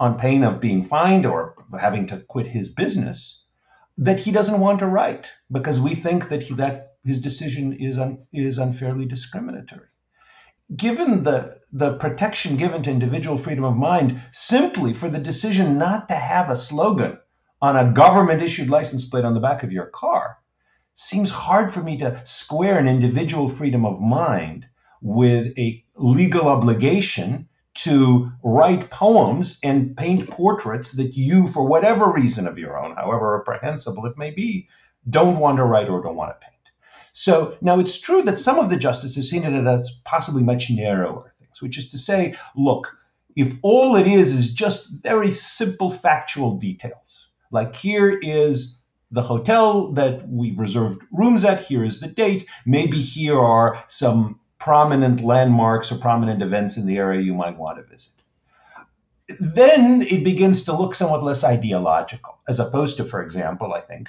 [0.00, 3.44] on pain of being fined or having to quit his business
[3.98, 7.98] that he doesn't want to write because we think that he, that his decision is
[7.98, 9.86] un, is unfairly discriminatory
[10.74, 16.08] given the, the protection given to individual freedom of mind simply for the decision not
[16.08, 17.18] to have a slogan
[17.60, 20.38] on a government issued license plate on the back of your car
[20.94, 24.66] seems hard for me to square an individual freedom of mind
[25.00, 32.46] with a legal obligation to write poems and paint portraits that you, for whatever reason
[32.46, 34.68] of your own, however reprehensible it may be,
[35.08, 36.61] don't want to write or don't want to paint.
[37.12, 41.34] So now it's true that some of the justices seen it as possibly much narrower
[41.38, 42.96] things, which is to say, look,
[43.36, 48.78] if all it is is just very simple factual details, like here is
[49.10, 54.40] the hotel that we reserved rooms at, here is the date, maybe here are some
[54.58, 58.12] prominent landmarks or prominent events in the area you might want to visit.
[59.38, 64.08] Then it begins to look somewhat less ideological, as opposed to, for example, I think,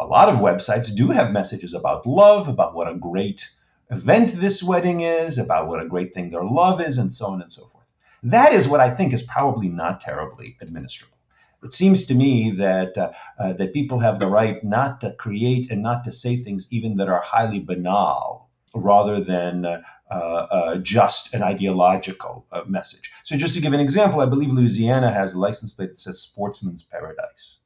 [0.00, 3.46] a lot of websites do have messages about love, about what a great
[3.90, 7.42] event this wedding is, about what a great thing their love is, and so on
[7.42, 7.84] and so forth.
[8.22, 11.18] That is what I think is probably not terribly administrable.
[11.62, 15.70] It seems to me that uh, uh, that people have the right not to create
[15.70, 21.34] and not to say things even that are highly banal, rather than uh, uh just
[21.34, 23.12] an ideological uh, message.
[23.24, 26.22] So, just to give an example, I believe Louisiana has a license plate that says
[26.22, 27.59] "Sportsman's Paradise."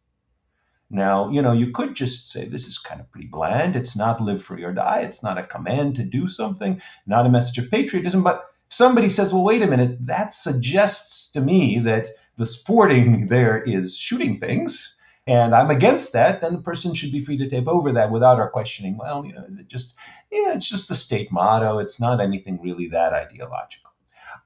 [0.90, 3.75] Now, you know, you could just say this is kind of pretty bland.
[3.75, 5.01] It's not live free or die.
[5.01, 8.23] It's not a command to do something, not a message of patriotism.
[8.23, 13.27] But if somebody says, well, wait a minute, that suggests to me that the sporting
[13.29, 17.49] there is shooting things, and I'm against that, then the person should be free to
[17.49, 19.94] tape over that without our questioning, well, you know, is it just,
[20.31, 21.79] you know, it's just the state motto.
[21.79, 23.93] It's not anything really that ideological.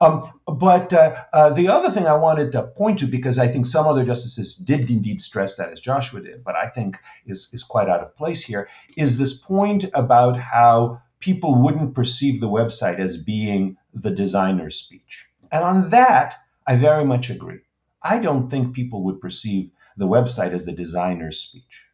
[0.01, 3.65] Um, but uh, uh, the other thing I wanted to point to, because I think
[3.65, 7.63] some other justices did indeed stress that, as Joshua did, but I think is, is
[7.63, 12.99] quite out of place here, is this point about how people wouldn't perceive the website
[12.99, 15.27] as being the designer's speech.
[15.51, 16.35] And on that,
[16.65, 17.59] I very much agree.
[18.01, 21.87] I don't think people would perceive the website as the designer's speech.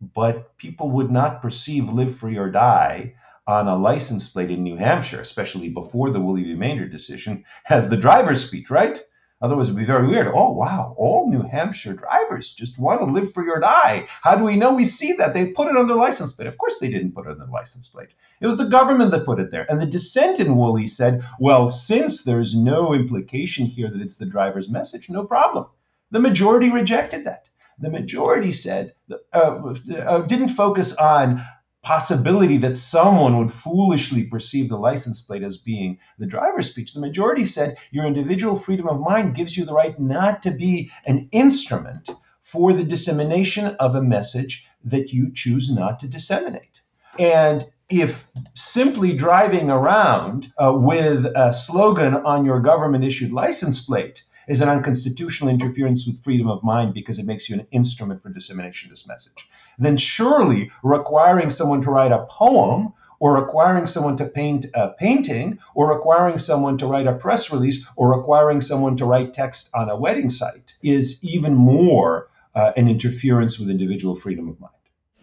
[0.00, 3.14] But people would not perceive Live Free or Die
[3.48, 6.54] on a license plate in New Hampshire, especially before the v.
[6.54, 9.02] Maynard decision, has the driver's speech, right?
[9.40, 10.26] Otherwise, it would be very weird.
[10.26, 14.06] Oh, wow, all New Hampshire drivers just want to live free or die.
[14.20, 15.32] How do we know we see that?
[15.32, 16.48] They put it on their license plate.
[16.48, 18.10] Of course, they didn't put it on their license plate.
[18.40, 19.64] It was the government that put it there.
[19.70, 24.26] And the dissent in Wooley said, well, since there's no implication here that it's the
[24.26, 25.66] driver's message, no problem.
[26.10, 27.46] The majority rejected that.
[27.78, 28.94] The majority said,
[29.32, 31.44] uh, uh, didn't focus on
[31.82, 36.92] possibility that someone would foolishly perceive the license plate as being the driver's speech.
[36.92, 40.90] The majority said your individual freedom of mind gives you the right not to be
[41.06, 42.10] an instrument
[42.42, 46.80] for the dissemination of a message that you choose not to disseminate.
[47.18, 54.24] And if simply driving around uh, with a slogan on your government issued license plate
[54.48, 58.30] is an unconstitutional interference with freedom of mind because it makes you an instrument for
[58.30, 64.16] dissemination of this message, then surely requiring someone to write a poem or requiring someone
[64.16, 68.96] to paint a painting or requiring someone to write a press release or requiring someone
[68.96, 74.14] to write text on a wedding site is even more uh, an interference with individual
[74.16, 74.72] freedom of mind.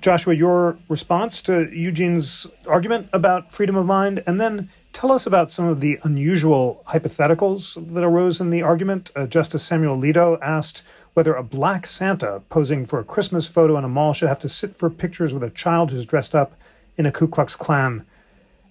[0.05, 5.51] Joshua, your response to Eugene's argument about freedom of mind, and then tell us about
[5.51, 9.11] some of the unusual hypotheticals that arose in the argument.
[9.15, 10.83] Uh, Justice Samuel Alito asked
[11.15, 14.47] whether a black Santa posing for a Christmas photo in a mall should have to
[14.47, 16.53] sit for pictures with a child who's dressed up
[16.97, 18.05] in a Ku Klux Klan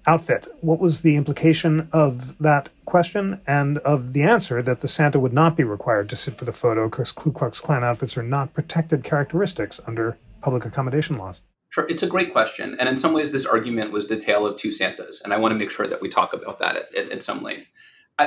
[0.06, 0.46] outfit.
[0.60, 5.32] What was the implication of that question and of the answer that the Santa would
[5.32, 8.54] not be required to sit for the photo because Ku Klux Klan outfits are not
[8.54, 11.40] protected characteristics under public accommodation laws?
[11.70, 12.76] Sure, it's a great question.
[12.78, 15.22] And in some ways, this argument was the tale of two Santas.
[15.22, 17.42] And I want to make sure that we talk about that at, at, at some
[17.42, 17.72] length.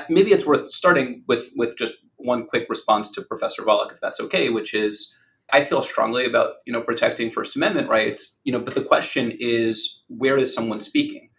[0.10, 4.19] Maybe it's worth starting with, with just one quick response to Professor Volokh, if that's
[4.19, 5.15] okay, which is
[5.53, 9.32] I feel strongly about you know protecting First Amendment rights, you know, but the question
[9.39, 11.30] is where is someone speaking?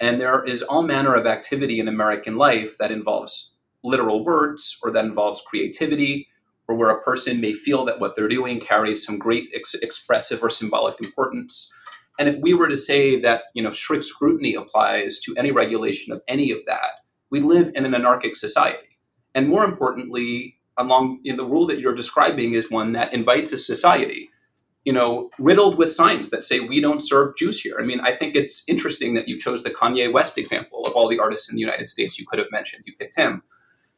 [0.00, 4.90] And there is all manner of activity in American life that involves literal words or
[4.90, 6.28] that involves creativity
[6.68, 10.42] or where a person may feel that what they're doing carries some great ex- expressive
[10.42, 11.72] or symbolic importance.
[12.18, 16.12] And if we were to say that you know strict scrutiny applies to any regulation
[16.12, 16.92] of any of that,
[17.30, 18.98] we live in an anarchic society.
[19.34, 23.58] And more importantly, along in the rule that you're describing is one that invites a
[23.58, 24.30] society
[24.84, 27.76] you know, riddled with signs that say we don't serve Jews here.
[27.80, 31.08] I mean, I think it's interesting that you chose the Kanye West example of all
[31.08, 32.84] the artists in the United States you could have mentioned.
[32.86, 33.42] You picked him.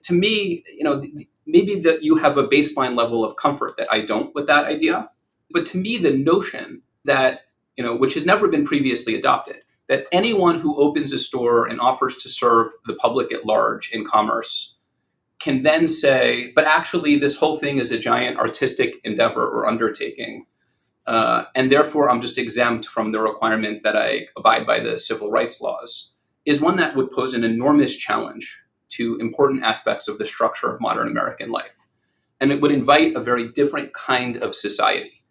[0.04, 1.02] To me, you know,
[1.46, 5.10] maybe that you have a baseline level of comfort that I don't with that idea.
[5.50, 7.42] But to me, the notion that,
[7.76, 11.80] you know, which has never been previously adopted, that anyone who opens a store and
[11.80, 14.76] offers to serve the public at large in commerce
[15.38, 20.46] can then say, but actually, this whole thing is a giant artistic endeavor or undertaking
[21.06, 25.30] uh, and therefore I'm just exempt from the requirement that I abide by the civil
[25.30, 26.12] rights laws,
[26.44, 30.80] is one that would pose an enormous challenge to important aspects of the structure of
[30.80, 31.88] modern American life.
[32.40, 35.22] And it would invite a very different kind of society.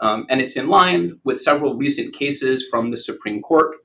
[0.00, 3.76] Um, and it's in line with several recent cases from the Supreme Court,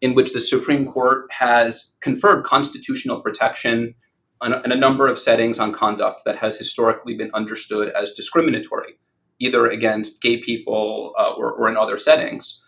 [0.00, 3.94] in which the Supreme Court has conferred constitutional protection
[4.40, 8.98] a, in a number of settings on conduct that has historically been understood as discriminatory
[9.38, 12.64] either against gay people uh, or, or, in other settings.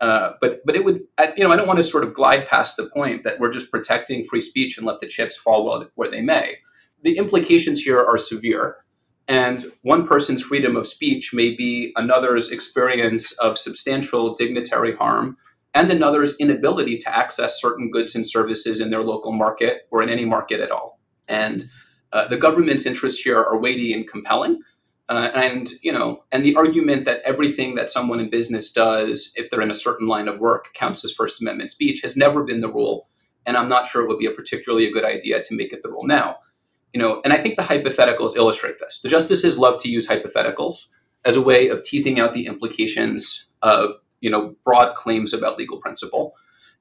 [0.00, 1.02] Uh, but but it would
[1.36, 3.70] you know I don't want to sort of glide past the point that we're just
[3.70, 6.56] protecting free speech and let the chips fall where they may.
[7.02, 8.78] The implications here are severe,
[9.28, 15.36] and one person's freedom of speech may be another's experience of substantial dignitary harm
[15.74, 20.08] and another's inability to access certain goods and services in their local market or in
[20.08, 20.98] any market at all.
[21.28, 21.64] And
[22.12, 24.62] uh, the government's interests here are weighty and compelling.
[25.10, 29.50] Uh, and you know, and the argument that everything that someone in business does, if
[29.50, 32.60] they're in a certain line of work, counts as First Amendment speech, has never been
[32.60, 33.08] the rule.
[33.44, 35.82] And I'm not sure it would be a particularly a good idea to make it
[35.82, 36.38] the rule now.
[36.92, 39.00] You know, and I think the hypotheticals illustrate this.
[39.00, 40.86] The justices love to use hypotheticals
[41.24, 45.78] as a way of teasing out the implications of you know broad claims about legal
[45.78, 46.36] principle.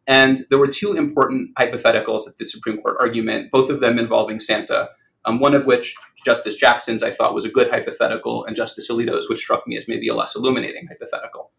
[0.06, 4.40] And there were two important hypotheticals at the Supreme Court argument, both of them involving
[4.40, 4.90] Santa,
[5.26, 9.30] um, one of which Justice Jackson's I thought was a good hypothetical, and Justice Alito's,
[9.30, 11.52] which struck me as maybe a less illuminating hypothetical.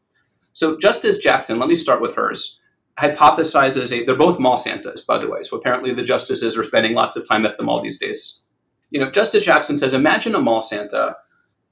[0.53, 2.61] So Justice Jackson, let me start with hers,
[2.99, 5.43] hypothesizes a, they're both mall Santas, by the way.
[5.43, 8.43] So apparently the justices are spending lots of time at the mall these days.
[8.91, 11.17] You know, Justice Jackson says, imagine a mall Santa,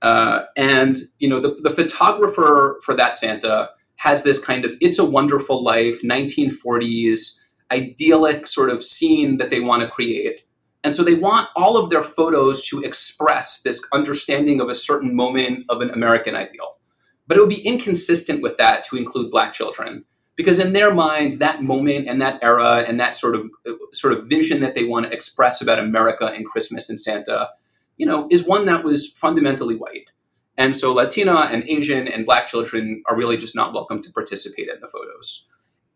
[0.00, 4.98] uh, and you know, the, the photographer for that Santa has this kind of it's
[4.98, 10.42] a wonderful life, 1940s, idyllic sort of scene that they want to create
[10.84, 15.14] and so they want all of their photos to express this understanding of a certain
[15.14, 16.78] moment of an American ideal.
[17.26, 20.04] But it would be inconsistent with that to include black children
[20.36, 23.50] because in their mind that moment and that era and that sort of
[23.92, 27.50] sort of vision that they want to express about America and Christmas and Santa,
[27.96, 30.08] you know, is one that was fundamentally white.
[30.56, 34.68] And so Latina and Asian and black children are really just not welcome to participate
[34.68, 35.44] in the photos.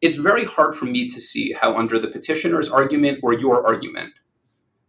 [0.01, 4.13] It's very hard for me to see how under the petitioner's argument or your argument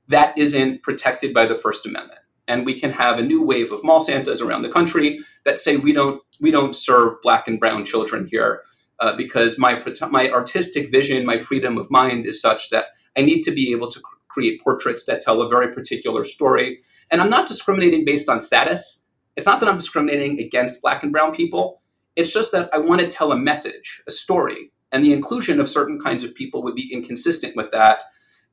[0.08, 2.20] that isn't protected by the First Amendment.
[2.48, 5.78] And we can have a new wave of mall Santas around the country that say
[5.78, 8.62] we don't we don't serve black and brown children here
[9.00, 12.88] uh, because my my artistic vision, my freedom of mind is such that
[13.18, 16.80] I need to be able to cr- create portraits that tell a very particular story.
[17.12, 19.06] And I'm not discriminating based on status.
[19.36, 21.82] It's not that I'm discriminating against black and brown people.
[22.16, 25.70] It's just that I want to tell a message, a story, and the inclusion of
[25.70, 28.04] certain kinds of people would be inconsistent with that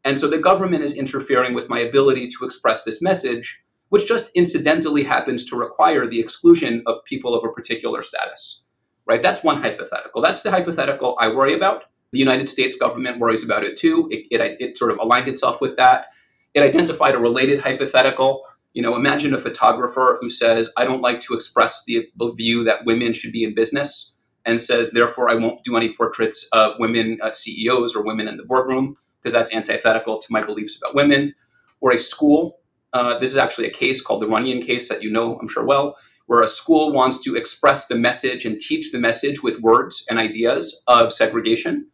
[0.05, 3.61] and so the government is interfering with my ability to express this message,
[3.91, 8.65] which just incidentally happens to require the exclusion of people of a particular status.
[9.07, 9.23] Right?
[9.23, 10.23] That's one hypothetical.
[10.23, 11.85] That's the hypothetical I worry about.
[12.13, 14.09] The United States government worries about it too.
[14.11, 16.07] It, it, it sort of aligned itself with that.
[16.55, 18.45] It identified a related hypothetical.
[18.73, 22.85] You know, imagine a photographer who says, I don't like to express the view that
[22.85, 27.19] women should be in business and says, therefore, I won't do any portraits of women
[27.21, 31.35] uh, CEOs or women in the boardroom because that's antithetical to my beliefs about women,
[31.81, 32.61] or a school.
[32.93, 35.65] Uh, this is actually a case called the Runyon case that you know, I'm sure
[35.65, 40.05] well, where a school wants to express the message and teach the message with words
[40.09, 41.87] and ideas of segregation.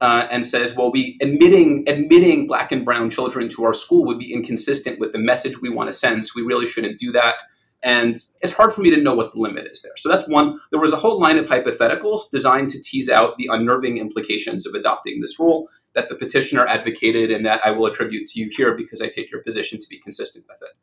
[0.00, 4.20] Uh, and says, well, we admitting admitting black and brown children to our school would
[4.20, 6.24] be inconsistent with the message we want to send.
[6.24, 7.34] So we really shouldn't do that.
[7.82, 9.92] And it's hard for me to know what the limit is there.
[9.96, 10.58] So that's one.
[10.70, 14.74] There was a whole line of hypotheticals designed to tease out the unnerving implications of
[14.74, 15.68] adopting this rule
[15.98, 19.32] that the petitioner advocated and that I will attribute to you here because I take
[19.32, 20.76] your position to be consistent with it.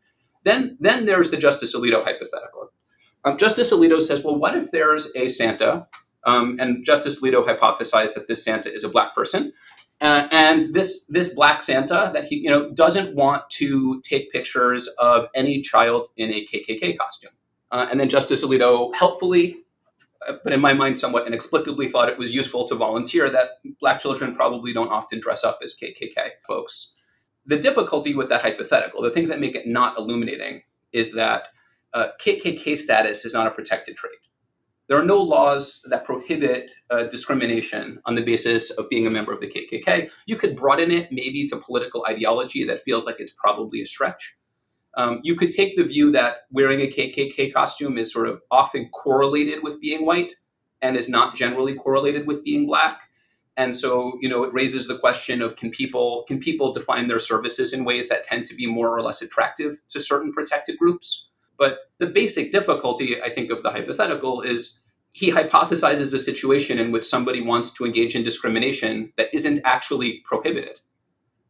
[0.43, 2.71] Then, then there's the Justice Alito hypothetical.
[3.23, 5.87] Um, Justice Alito says, well, what if there's a Santa?
[6.25, 9.53] Um, and Justice Alito hypothesized that this Santa is a black person.
[10.01, 14.89] Uh, and this this black Santa that he you know doesn't want to take pictures
[14.99, 17.31] of any child in a KKK costume.
[17.71, 19.64] Uh, and then Justice Alito helpfully
[20.43, 23.49] but in my mind, somewhat inexplicably thought it was useful to volunteer that
[23.79, 26.93] black children probably don't often dress up as KKK folks.
[27.45, 31.49] The difficulty with that hypothetical, the things that make it not illuminating, is that
[31.93, 34.17] uh, KKK status is not a protected trait.
[34.87, 39.33] There are no laws that prohibit uh, discrimination on the basis of being a member
[39.33, 40.11] of the KKK.
[40.27, 44.35] You could broaden it maybe to political ideology that feels like it's probably a stretch.
[44.97, 48.89] Um, you could take the view that wearing a KKK costume is sort of often
[48.89, 50.33] correlated with being white
[50.81, 53.09] and is not generally correlated with being black.
[53.57, 57.19] And so, you know, it raises the question of can people can people define their
[57.19, 61.29] services in ways that tend to be more or less attractive to certain protected groups?
[61.57, 64.81] But the basic difficulty, I think, of the hypothetical is
[65.13, 70.21] he hypothesizes a situation in which somebody wants to engage in discrimination that isn't actually
[70.25, 70.81] prohibited.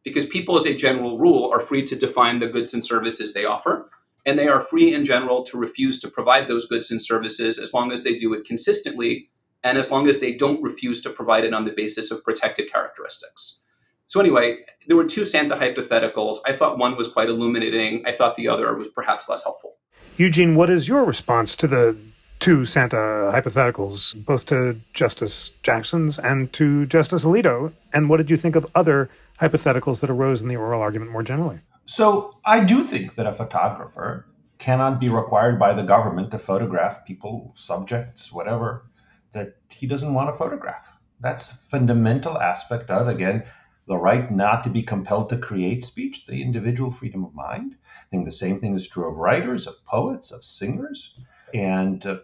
[0.06, 3.44] Because people, as a general rule, are free to define the goods and services they
[3.44, 3.90] offer,
[4.24, 7.74] and they are free in general to refuse to provide those goods and services as
[7.74, 9.28] long as they do it consistently
[9.64, 12.72] and as long as they don't refuse to provide it on the basis of protected
[12.72, 13.62] characteristics.
[14.06, 16.36] So, anyway, there were two Santa hypotheticals.
[16.46, 19.78] I thought one was quite illuminating, I thought the other was perhaps less helpful.
[20.18, 21.96] Eugene, what is your response to the
[22.38, 22.96] two Santa
[23.34, 27.72] hypotheticals, both to Justice Jackson's and to Justice Alito?
[27.92, 29.10] And what did you think of other
[29.40, 31.60] hypotheticals that arose in the oral argument more generally?
[31.86, 34.26] So, I do think that a photographer
[34.58, 38.90] cannot be required by the government to photograph people, subjects, whatever,
[39.32, 40.86] that he doesn't want to photograph.
[41.20, 43.44] That's a fundamental aspect of, again,
[43.86, 47.76] the right not to be compelled to create speech, the individual freedom of mind.
[47.84, 51.14] I think the same thing is true of writers, of poets, of singers.
[51.54, 52.18] And uh,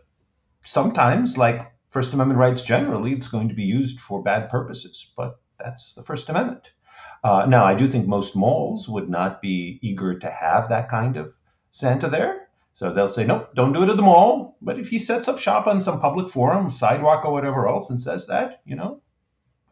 [0.62, 5.40] sometimes, like First Amendment rights generally, it's going to be used for bad purposes, but
[5.58, 6.72] that's the First Amendment.
[7.24, 11.16] Uh, now, I do think most malls would not be eager to have that kind
[11.16, 11.32] of
[11.70, 12.48] Santa there.
[12.74, 14.56] So they'll say, nope, don't do it at the mall.
[14.60, 18.00] But if he sets up shop on some public forum, sidewalk, or whatever else, and
[18.00, 19.02] says that, you know,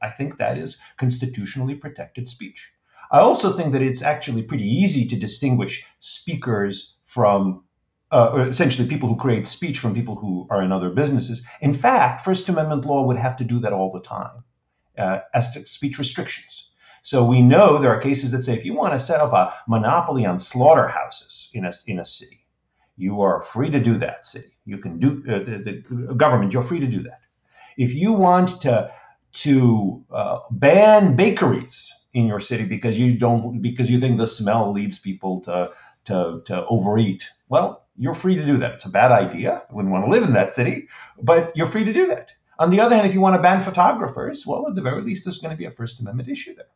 [0.00, 2.70] I think that is constitutionally protected speech.
[3.10, 7.64] I also think that it's actually pretty easy to distinguish speakers from
[8.12, 11.44] uh, essentially people who create speech from people who are in other businesses.
[11.60, 14.44] In fact, First Amendment law would have to do that all the time
[14.96, 16.69] uh, as to speech restrictions.
[17.02, 19.54] So we know there are cases that say if you want to set up a
[19.66, 22.46] monopoly on slaughterhouses in a, in a city,
[22.96, 24.56] you are free to do that, city.
[24.64, 27.20] You can do, uh, the, the government, you're free to do that.
[27.76, 28.92] If you want to,
[29.32, 34.72] to uh, ban bakeries in your city because you don't because you think the smell
[34.72, 35.70] leads people to
[36.06, 37.28] to, to overeat.
[37.48, 38.72] Well, you're free to do that.
[38.72, 39.62] It's a bad idea.
[39.68, 40.88] I wouldn't want to live in that city,
[41.22, 42.32] but you're free to do that.
[42.58, 45.24] On the other hand, if you want to ban photographers, well, at the very least,
[45.24, 46.66] there's going to be a First Amendment issue there.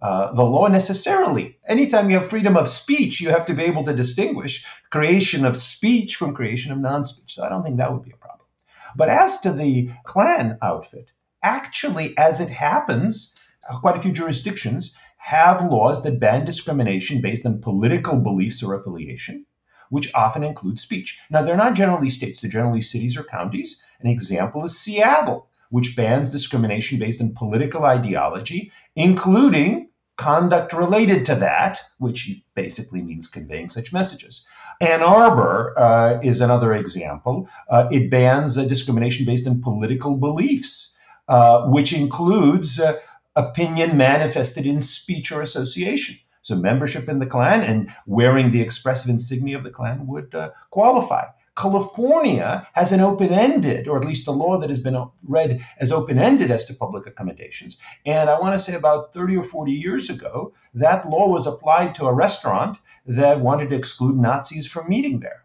[0.00, 3.84] Uh, the law necessarily, anytime you have freedom of speech, you have to be able
[3.84, 7.34] to distinguish creation of speech from creation of non speech.
[7.34, 8.46] So I don't think that would be a problem.
[8.94, 11.10] But as to the Klan outfit,
[11.42, 13.34] actually, as it happens,
[13.80, 19.46] quite a few jurisdictions have laws that ban discrimination based on political beliefs or affiliation,
[19.90, 21.18] which often include speech.
[21.30, 23.80] Now, they're not generally states, they're generally cities or counties.
[24.00, 29.85] An example is Seattle, which bans discrimination based on political ideology, including
[30.16, 34.46] conduct related to that, which basically means conveying such messages.
[34.80, 37.48] Ann Arbor uh, is another example.
[37.68, 40.94] Uh, it bans uh, discrimination based on political beliefs,
[41.28, 42.98] uh, which includes uh,
[43.34, 46.16] opinion manifested in speech or association.
[46.42, 50.50] So membership in the Klan and wearing the expressive insignia of the Klan would uh,
[50.70, 51.26] qualify.
[51.56, 55.90] California has an open ended, or at least a law that has been read as
[55.90, 57.78] open ended as to public accommodations.
[58.04, 61.94] And I want to say about 30 or 40 years ago, that law was applied
[61.96, 65.44] to a restaurant that wanted to exclude Nazis from meeting there.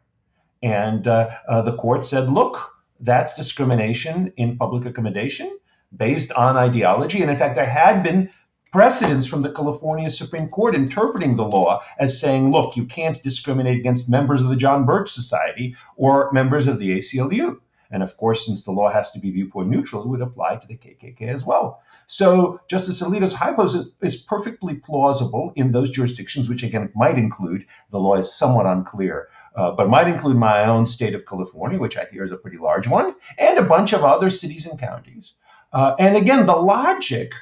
[0.61, 5.57] And uh, uh, the court said, look, that's discrimination in public accommodation
[5.95, 7.21] based on ideology.
[7.21, 8.29] And in fact, there had been
[8.71, 13.77] precedents from the California Supreme Court interpreting the law as saying, look, you can't discriminate
[13.79, 17.59] against members of the John Birch Society or members of the ACLU.
[17.93, 20.67] And of course, since the law has to be viewpoint neutral, it would apply to
[20.67, 21.81] the KKK as well.
[22.07, 27.99] So Justice Alito's hypothesis is perfectly plausible in those jurisdictions, which again might include, the
[27.99, 32.05] law is somewhat unclear, uh, but might include my own state of California, which I
[32.09, 35.33] hear is a pretty large one, and a bunch of other cities and counties
[35.73, 37.33] uh, and again, the logic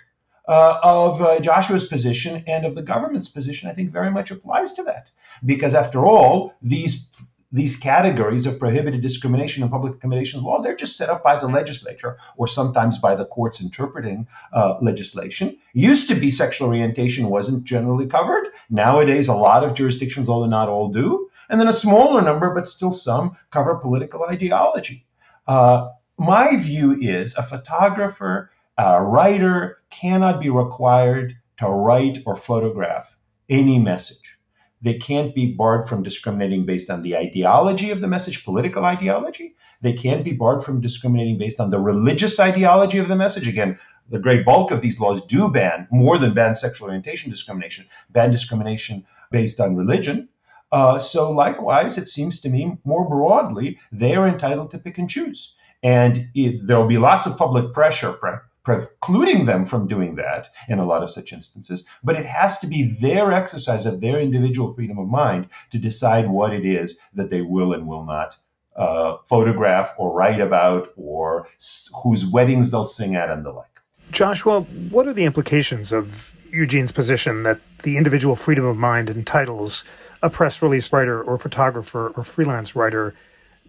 [0.49, 4.73] uh, of uh, Joshua's position and of the government's position, I think, very much applies
[4.73, 5.11] to that.
[5.45, 7.09] Because after all, these
[7.51, 11.47] these categories of prohibited discrimination in public accommodation law, they're just set up by the
[11.47, 15.57] legislature or sometimes by the courts interpreting uh, legislation.
[15.73, 18.49] Used to be sexual orientation wasn't generally covered.
[18.69, 21.29] Nowadays, a lot of jurisdictions, although not all do.
[21.49, 25.07] And then a smaller number, but still some, cover political ideology.
[25.47, 25.89] Uh,
[26.19, 33.13] my view is a photographer, a writer cannot be required to write or photograph
[33.49, 34.37] any message
[34.81, 39.55] They can't be barred from discriminating based on the ideology of the message, political ideology.
[39.81, 43.49] They can't be barred from discriminating based on the religious ideology of the message.
[43.49, 43.77] Again,
[44.09, 48.31] the great bulk of these laws do ban, more than ban sexual orientation discrimination, ban
[48.31, 50.29] discrimination based on religion.
[50.71, 55.09] Uh, so, likewise, it seems to me more broadly, they are entitled to pick and
[55.09, 55.55] choose.
[55.83, 60.79] And there will be lots of public pressure pre- precluding them from doing that in
[60.79, 61.85] a lot of such instances.
[62.03, 66.29] But it has to be their exercise of their individual freedom of mind to decide
[66.29, 68.37] what it is that they will and will not
[68.75, 73.65] uh, photograph or write about or s- whose weddings they'll sing at and the like.
[74.11, 79.83] Joshua, what are the implications of Eugene's position that the individual freedom of mind entitles
[80.21, 83.13] a press release writer or photographer or freelance writer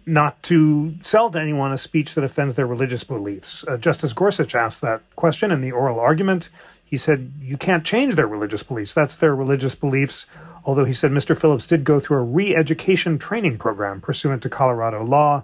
[0.05, 3.65] not to sell to anyone a speech that offends their religious beliefs.
[3.67, 6.49] Uh, Justice Gorsuch asked that question in the oral argument.
[6.83, 8.93] He said, You can't change their religious beliefs.
[8.93, 10.25] That's their religious beliefs.
[10.65, 11.39] Although he said Mr.
[11.39, 15.43] Phillips did go through a re education training program pursuant to Colorado law.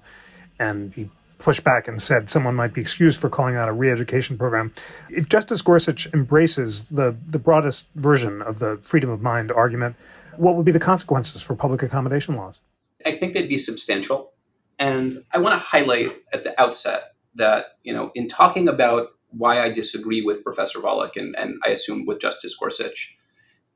[0.59, 3.91] And he pushed back and said someone might be excused for calling that a re
[3.91, 4.73] education program.
[5.09, 9.95] If Justice Gorsuch embraces the, the broadest version of the freedom of mind argument,
[10.35, 12.59] what would be the consequences for public accommodation laws?
[13.05, 14.31] I think they'd be substantial.
[14.79, 19.61] And I want to highlight at the outset that, you know, in talking about why
[19.61, 23.17] I disagree with Professor Volokh and, and I assume with Justice Gorsuch,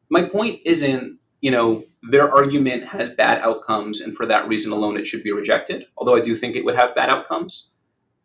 [0.10, 4.97] my point isn't, you know, their argument has bad outcomes and for that reason alone
[4.97, 7.72] it should be rejected, although I do think it would have bad outcomes.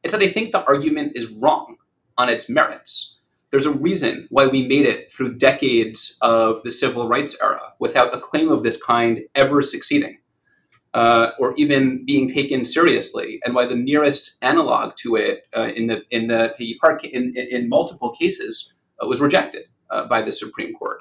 [0.03, 1.77] It's that I think the argument is wrong
[2.19, 3.19] on its merits.
[3.51, 8.15] There's a reason why we made it through decades of the civil rights era without
[8.15, 10.19] a claim of this kind ever succeeding.
[10.97, 15.89] Uh, or even being taken seriously, and why the nearest analog to it uh, in
[15.89, 18.73] the in the Park in, in multiple cases
[19.03, 21.01] uh, was rejected uh, by the Supreme Court.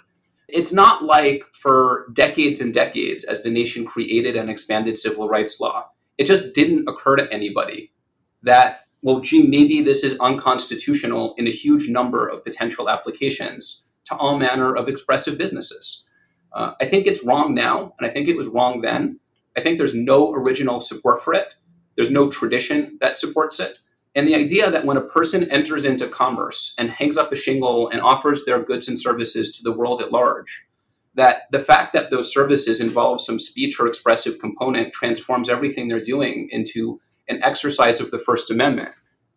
[0.49, 5.61] It's not like for decades and decades, as the nation created and expanded civil rights
[5.61, 5.77] law,
[6.17, 7.93] it just didn't occur to anybody
[8.43, 14.15] that well, gee, maybe this is unconstitutional in a huge number of potential applications to
[14.15, 16.05] all manner of expressive businesses.
[16.51, 19.19] Uh, I think it's wrong now, and I think it was wrong then.
[19.57, 21.53] I think there's no original support for it.
[21.95, 23.79] There's no tradition that supports it.
[24.13, 27.89] And the idea that when a person enters into commerce and hangs up a shingle
[27.89, 30.65] and offers their goods and services to the world at large,
[31.15, 36.01] that the fact that those services involve some speech or expressive component transforms everything they're
[36.01, 38.89] doing into an exercise of the First Amendment.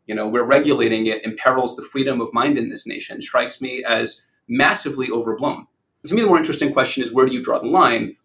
[0.07, 3.85] You know, we're regulating it imperils the freedom of mind in this nation, strikes me
[3.85, 5.67] as massively overblown.
[6.07, 8.17] To me, the more interesting question is where do you draw the line?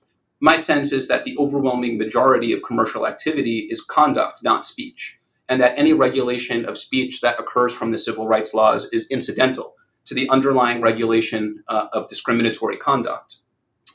[0.44, 5.18] My sense is that the overwhelming majority of commercial activity is conduct, not speech,
[5.48, 9.76] and that any regulation of speech that occurs from the civil rights laws is incidental
[10.04, 13.38] to the underlying regulation uh, of discriminatory conduct.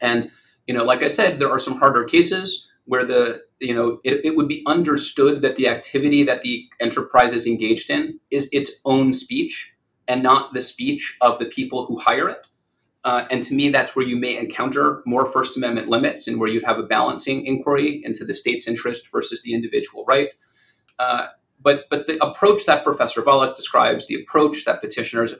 [0.00, 0.30] And
[0.66, 4.24] you know, like I said, there are some harder cases where the you know it,
[4.24, 8.80] it would be understood that the activity that the enterprise is engaged in is its
[8.86, 9.74] own speech
[10.06, 12.46] and not the speech of the people who hire it.
[13.04, 16.48] Uh, and to me, that's where you may encounter more First Amendment limits and where
[16.48, 20.30] you'd have a balancing inquiry into the state's interest versus the individual right.
[20.98, 21.28] Uh,
[21.60, 25.34] but, but the approach that Professor Volokh describes, the approach that petitioners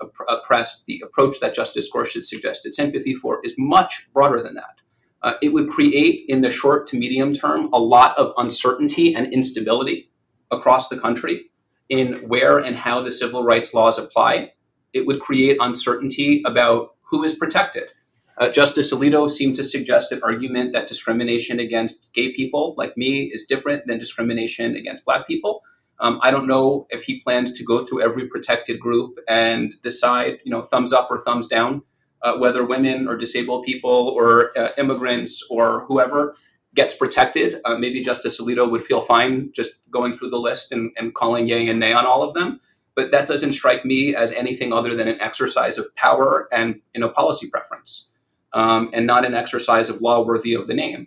[0.45, 4.81] press, the approach that Justice Gorsuch suggested sympathy for, is much broader than that.
[5.23, 9.33] Uh, it would create, in the short to medium term, a lot of uncertainty and
[9.33, 10.11] instability
[10.51, 11.51] across the country
[11.89, 14.53] in where and how the civil rights laws apply.
[14.93, 17.91] It would create uncertainty about who is protected.
[18.39, 23.25] Uh, Justice Alito seemed to suggest an argument that discrimination against gay people like me
[23.33, 25.63] is different than discrimination against black people.
[26.01, 30.39] Um, I don't know if he plans to go through every protected group and decide,
[30.45, 31.83] you know, thumbs up or thumbs down,
[32.23, 36.37] uh, whether women or disabled people or uh, immigrants or whoever
[36.77, 37.61] gets protected.
[37.65, 41.49] Uh, maybe Justice Alito would feel fine just going through the list and, and calling
[41.49, 42.61] yay and nay on all of them
[42.99, 47.01] but that doesn't strike me as anything other than an exercise of power and you
[47.01, 48.11] know policy preference,
[48.55, 51.07] um, and not an exercise of law worthy of the name.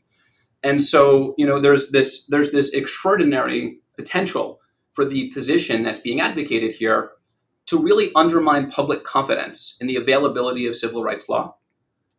[0.63, 4.61] And so you know there's this there's this extraordinary potential
[4.93, 7.11] for the position that's being advocated here
[7.65, 11.57] to really undermine public confidence in the availability of civil rights law,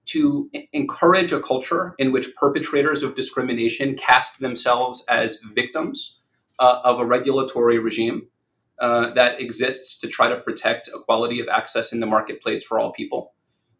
[0.04, 6.20] to encourage a culture in which perpetrators of discrimination cast themselves as victims
[6.58, 8.28] uh, of a regulatory regime
[8.82, 12.90] uh, that exists to try to protect equality of access in the marketplace for all
[12.90, 13.32] people.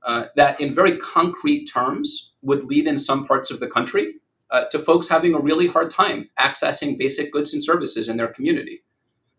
[0.04, 4.14] Uh, that, in very concrete terms, would lead in some parts of the country
[4.50, 8.28] uh, to folks having a really hard time accessing basic goods and services in their
[8.28, 8.84] community.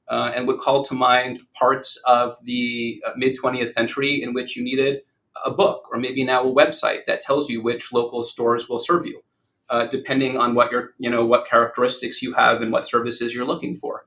[0.10, 4.58] Uh, and would call to mind parts of the uh, mid 20th century in which
[4.58, 5.00] you needed
[5.46, 9.06] a book or maybe now a website that tells you which local stores will serve
[9.06, 9.24] you,
[9.70, 13.46] uh, depending on what your you know what characteristics you have and what services you're
[13.46, 14.06] looking for.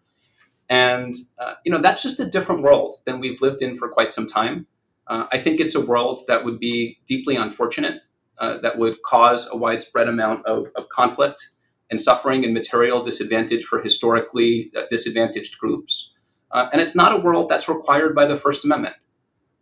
[0.69, 4.13] And uh, you know that's just a different world than we've lived in for quite
[4.13, 4.67] some time.
[5.07, 8.03] Uh, I think it's a world that would be deeply unfortunate,
[8.39, 11.51] uh, that would cause a widespread amount of, of conflict
[11.91, 16.13] and suffering and material disadvantage for historically uh, disadvantaged groups.
[16.51, 18.97] Uh, and it's not a world that's required by the First Amendment.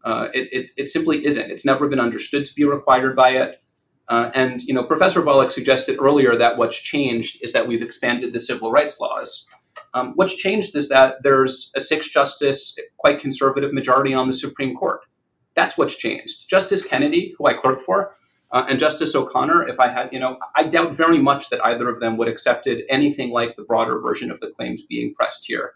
[0.03, 1.51] Uh, it, it, it, simply isn't.
[1.51, 3.63] It's never been understood to be required by it.
[4.09, 8.41] And you know, Professor Volokh suggested earlier that what's changed is that we've expanded the
[8.41, 9.49] civil rights laws.
[9.95, 14.75] Um, what's changed is that there's a six justice, quite conservative majority on the Supreme
[14.75, 15.01] Court.
[15.55, 16.51] That's what's changed.
[16.51, 18.15] Justice Kennedy, who I clerked for,
[18.51, 21.89] uh, and Justice O'Connor, if I had, you know, I doubt very much that either
[21.89, 25.47] of them would have accepted anything like the broader version of the claims being pressed
[25.47, 25.75] here,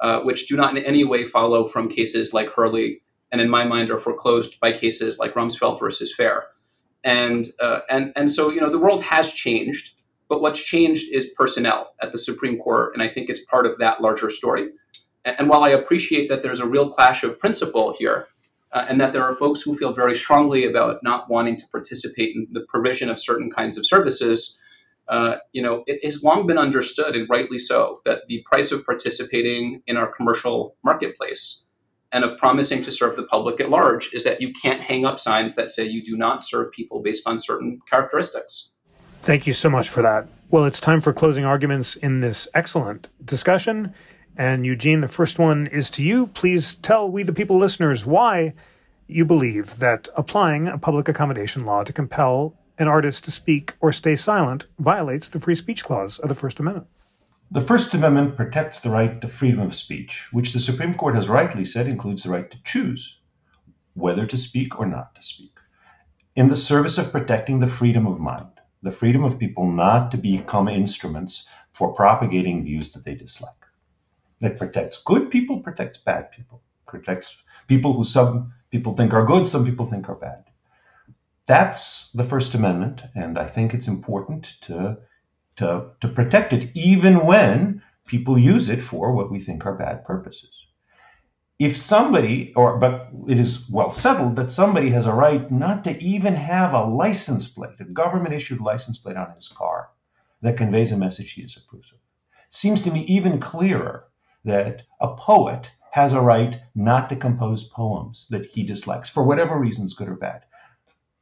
[0.00, 3.64] uh, which do not in any way follow from cases like Hurley, and in my
[3.64, 6.46] mind are foreclosed by cases like Rumsfeld versus Fair.
[7.04, 9.92] And uh, and and so you know the world has changed,
[10.28, 13.78] but what's changed is personnel at the Supreme Court, and I think it's part of
[13.78, 14.68] that larger story.
[15.24, 18.28] And, while I appreciate that there's a real clash of principle here,
[18.72, 22.34] uh, and that there are folks who feel very strongly about not wanting to participate
[22.36, 24.58] in the provision of certain kinds of services.
[25.08, 28.84] Uh, you know, it has long been understood, and rightly so, that the price of
[28.84, 31.64] participating in our commercial marketplace
[32.12, 35.18] and of promising to serve the public at large is that you can't hang up
[35.18, 38.72] signs that say you do not serve people based on certain characteristics.
[39.28, 40.26] Thank you so much for that.
[40.48, 43.92] Well, it's time for closing arguments in this excellent discussion.
[44.38, 46.28] And Eugene, the first one is to you.
[46.28, 48.54] Please tell we the people listeners why
[49.06, 53.92] you believe that applying a public accommodation law to compel an artist to speak or
[53.92, 56.86] stay silent violates the free speech clause of the First Amendment.
[57.50, 61.28] The First Amendment protects the right to freedom of speech, which the Supreme Court has
[61.28, 63.20] rightly said includes the right to choose
[63.92, 65.52] whether to speak or not to speak,
[66.34, 68.46] in the service of protecting the freedom of mind,
[68.82, 73.52] the freedom of people not to become instruments for propagating views that they dislike.
[74.40, 79.48] It protects good people, protects bad people, protects people who some people think are good,
[79.48, 80.44] some people think are bad.
[81.46, 84.98] That's the First Amendment, and I think it's important to,
[85.56, 90.04] to, to protect it, even when people use it for what we think are bad
[90.04, 90.54] purposes.
[91.58, 96.02] If somebody, or but it is well settled that somebody has a right not to
[96.02, 99.90] even have a license plate, a government issued license plate on his car
[100.40, 101.98] that conveys a message he disapproves of.
[102.46, 104.04] It seems to me even clearer
[104.44, 109.58] that a poet has a right not to compose poems that he dislikes for whatever
[109.58, 110.44] reasons, good or bad.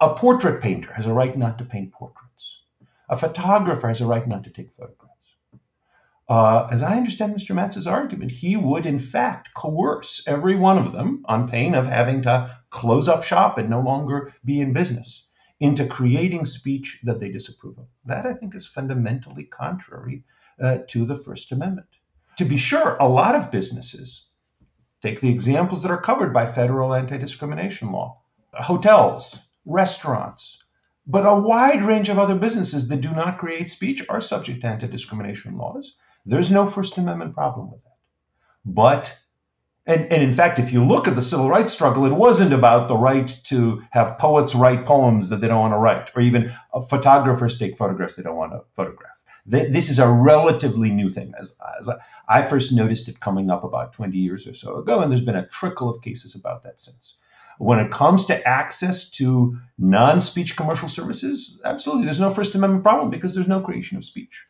[0.01, 2.61] A portrait painter has a right not to paint portraits.
[3.09, 5.05] A photographer has a right not to take photographs.
[6.29, 7.55] Uh, as I understand Mr.
[7.55, 12.22] Matz's argument, he would in fact coerce every one of them on pain of having
[12.22, 15.29] to close up shop and no longer be in business
[15.61, 17.87] into creating speech that they disapprove of.
[18.05, 20.24] That I think is fundamentally contrary
[20.61, 21.89] uh, to the First Amendment.
[22.39, 24.27] To be sure, a lot of businesses,
[25.03, 28.20] take the examples that are covered by federal anti discrimination law,
[28.53, 30.62] hotels, restaurants,
[31.07, 34.66] but a wide range of other businesses that do not create speech are subject to
[34.66, 35.95] anti discrimination laws.
[36.27, 37.97] There's no First Amendment problem with that.
[38.64, 39.16] But,
[39.87, 42.89] and, and in fact, if you look at the civil rights struggle, it wasn't about
[42.89, 46.53] the right to have poets write poems that they don't want to write, or even
[46.74, 49.16] uh, photographers take photographs they don't want to photograph
[49.47, 51.33] this is a relatively new thing.
[51.39, 51.89] As, as
[52.29, 55.37] I first noticed it coming up about 20 years or so ago, and there's been
[55.37, 57.14] a trickle of cases about that since.
[57.59, 62.85] When it comes to access to non speech commercial services, absolutely, there's no First Amendment
[62.85, 64.45] problem because there's no creation of speech.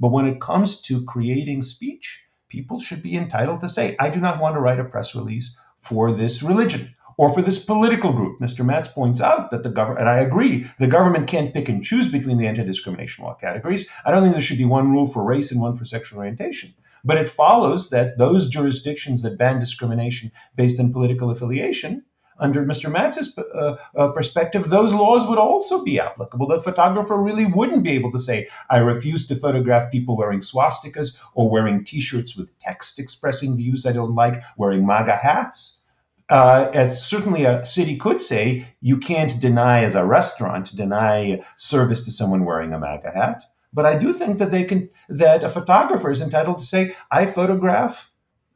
[0.00, 4.18] But when it comes to creating speech, people should be entitled to say, I do
[4.18, 8.40] not want to write a press release for this religion or for this political group.
[8.40, 8.64] Mr.
[8.64, 12.08] Matz points out that the government, and I agree, the government can't pick and choose
[12.08, 13.90] between the anti discrimination law categories.
[14.06, 16.72] I don't think there should be one rule for race and one for sexual orientation.
[17.04, 22.04] But it follows that those jurisdictions that ban discrimination based on political affiliation,
[22.40, 22.90] under Mr.
[22.90, 26.48] Matz's uh, uh, perspective, those laws would also be applicable.
[26.48, 31.16] The photographer really wouldn't be able to say, I refuse to photograph people wearing swastikas
[31.34, 35.80] or wearing t shirts with text expressing views I don't like, wearing MAGA hats
[36.30, 42.12] uh, certainly a city could say, you can't deny as a restaurant deny service to
[42.12, 43.44] someone wearing a MAGA hat.
[43.72, 47.26] But I do think that they can that a photographer is entitled to say, I
[47.26, 48.10] photograph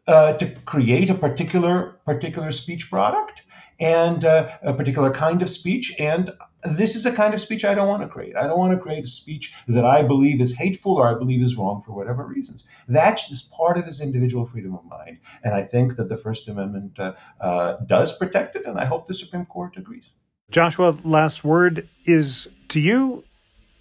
[0.07, 3.43] uh, to create a particular particular speech product
[3.79, 6.33] and uh, a particular kind of speech, and
[6.65, 8.37] this is a kind of speech I don't want to create.
[8.37, 11.43] I don't want to create a speech that I believe is hateful or I believe
[11.43, 12.65] is wrong for whatever reasons.
[12.89, 15.19] That's just part of his individual freedom of mind.
[15.43, 19.07] And I think that the First Amendment uh, uh, does protect it, and I hope
[19.07, 20.09] the Supreme Court agrees.
[20.51, 23.25] Joshua, last word is to you.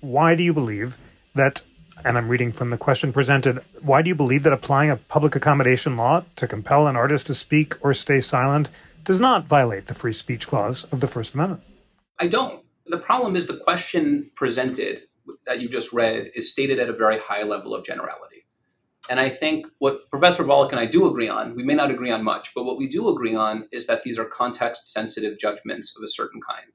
[0.02, 0.98] Why do you believe
[1.36, 1.62] that,
[2.04, 5.36] and I'm reading from the question presented, why do you believe that applying a public
[5.36, 8.70] accommodation law to compel an artist to speak or stay silent
[9.04, 11.64] does not violate the free speech clause of the First Amendment?
[12.20, 12.64] I don't.
[12.86, 15.04] The problem is the question presented
[15.46, 18.46] that you just read is stated at a very high level of generality.
[19.10, 22.12] And I think what Professor Volokh and I do agree on, we may not agree
[22.12, 25.96] on much, but what we do agree on is that these are context sensitive judgments
[25.98, 26.72] of a certain kind.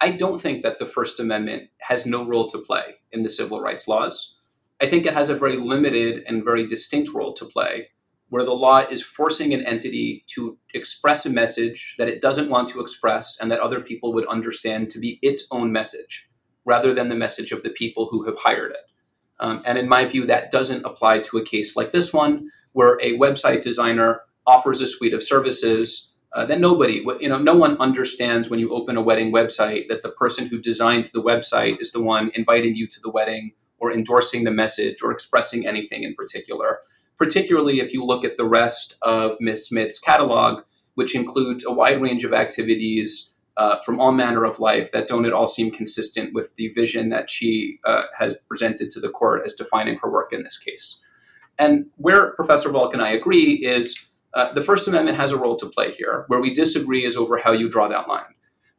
[0.00, 3.60] I don't think that the First Amendment has no role to play in the civil
[3.60, 4.36] rights laws.
[4.80, 7.88] I think it has a very limited and very distinct role to play
[8.28, 12.68] where the law is forcing an entity to express a message that it doesn't want
[12.68, 16.28] to express and that other people would understand to be its own message
[16.64, 18.90] rather than the message of the people who have hired it.
[19.38, 22.98] Um, and in my view, that doesn't apply to a case like this one, where
[23.00, 27.76] a website designer offers a suite of services uh, that nobody, you know, no one
[27.78, 31.92] understands when you open a wedding website that the person who designed the website is
[31.92, 36.14] the one inviting you to the wedding or endorsing the message or expressing anything in
[36.14, 36.80] particular.
[37.18, 39.68] Particularly if you look at the rest of Ms.
[39.68, 40.62] Smith's catalog,
[40.94, 45.24] which includes a wide range of activities uh, from all manner of life that don't
[45.24, 49.42] at all seem consistent with the vision that she uh, has presented to the court
[49.44, 51.00] as defining her work in this case.
[51.58, 55.56] And where Professor Volokh and I agree is uh, the First Amendment has a role
[55.56, 56.24] to play here.
[56.28, 58.34] Where we disagree is over how you draw that line.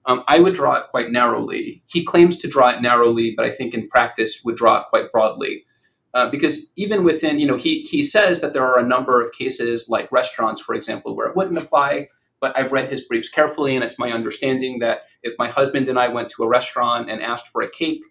[0.06, 1.84] Um, I would draw it quite narrowly.
[1.88, 5.12] He claims to draw it narrowly, but I think in practice would draw it quite
[5.12, 5.66] broadly.
[6.18, 9.32] Uh, because even within, you know, he, he says that there are a number of
[9.32, 12.07] cases like restaurants, for example, where it wouldn't apply
[12.39, 15.99] but I've read his briefs carefully, and it's my understanding that if my husband and
[15.99, 18.03] I went to a restaurant and asked for a cake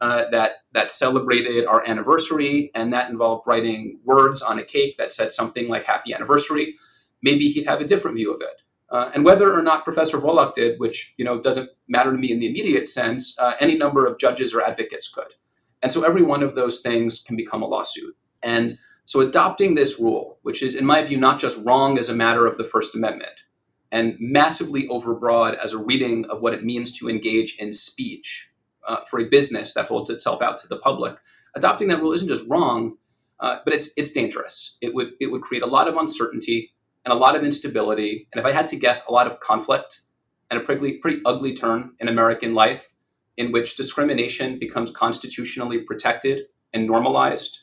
[0.00, 5.12] uh, that that celebrated our anniversary, and that involved writing words on a cake that
[5.12, 6.76] said something like "Happy Anniversary,"
[7.22, 8.62] maybe he'd have a different view of it.
[8.90, 12.32] Uh, and whether or not Professor Volokh did, which you know doesn't matter to me
[12.32, 15.34] in the immediate sense, uh, any number of judges or advocates could.
[15.82, 18.16] And so every one of those things can become a lawsuit.
[18.42, 22.14] And so adopting this rule, which is in my view not just wrong as a
[22.14, 23.32] matter of the First Amendment,
[23.92, 28.50] and massively overbroad as a reading of what it means to engage in speech
[28.86, 31.16] uh, for a business that holds itself out to the public.
[31.56, 32.96] Adopting that rule isn't just wrong,
[33.40, 34.78] uh, but it's it's dangerous.
[34.80, 36.72] It would it would create a lot of uncertainty
[37.04, 40.02] and a lot of instability, and if I had to guess, a lot of conflict
[40.50, 42.89] and a pretty pretty ugly turn in American life,
[43.40, 46.42] in which discrimination becomes constitutionally protected
[46.74, 47.60] and normalized.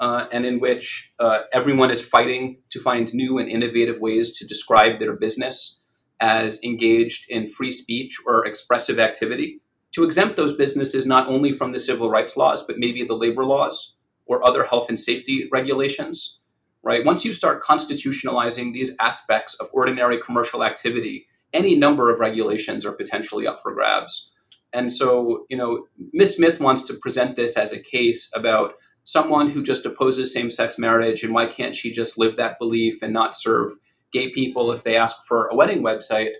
[0.00, 4.46] Uh, and in which uh, everyone is fighting to find new and innovative ways to
[4.46, 5.80] describe their business
[6.18, 9.60] as engaged in free speech or expressive activity,
[9.92, 13.44] to exempt those businesses not only from the civil rights laws, but maybe the labor
[13.44, 16.40] laws or other health and safety regulations,
[16.82, 17.04] right?
[17.04, 22.92] Once you start constitutionalizing these aspects of ordinary commercial activity, any number of regulations are
[22.92, 24.29] potentially up for grabs.
[24.72, 26.36] And so, you know, Ms.
[26.36, 30.78] Smith wants to present this as a case about someone who just opposes same sex
[30.78, 33.72] marriage and why can't she just live that belief and not serve
[34.12, 36.32] gay people if they ask for a wedding website?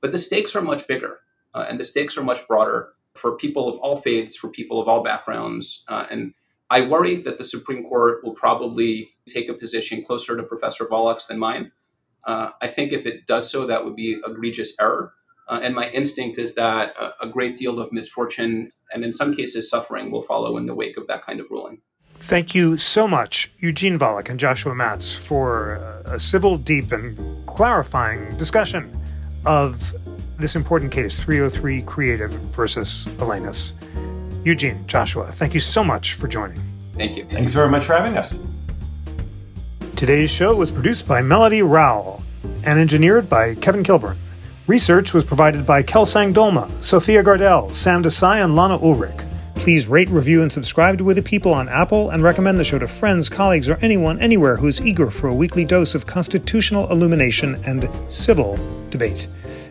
[0.00, 1.18] But the stakes are much bigger
[1.54, 4.88] uh, and the stakes are much broader for people of all faiths, for people of
[4.88, 5.84] all backgrounds.
[5.88, 6.34] Uh, and
[6.70, 11.26] I worry that the Supreme Court will probably take a position closer to Professor Volokh's
[11.26, 11.70] than mine.
[12.24, 15.12] Uh, I think if it does so, that would be egregious error.
[15.48, 19.34] Uh, and my instinct is that a, a great deal of misfortune and in some
[19.34, 21.80] cases suffering will follow in the wake of that kind of ruling.
[22.20, 25.74] Thank you so much, Eugene Volokh and Joshua Matz, for
[26.06, 28.98] a civil, deep, and clarifying discussion
[29.44, 29.94] of
[30.38, 33.72] this important case 303 Creative versus Elenis.
[34.44, 36.60] Eugene, Joshua, thank you so much for joining.
[36.94, 37.24] Thank you.
[37.24, 38.36] Thanks very much for having us.
[39.96, 42.22] Today's show was produced by Melody Rowell
[42.64, 44.16] and engineered by Kevin Kilburn.
[44.66, 49.20] Research was provided by Kelsang Dolma, Sophia Gardell, Sam Desai, and Lana Ulrich.
[49.56, 52.78] Please rate, review, and subscribe to We the People on Apple and recommend the show
[52.78, 56.90] to friends, colleagues, or anyone anywhere who is eager for a weekly dose of constitutional
[56.90, 58.58] illumination and civil
[58.88, 59.28] debate.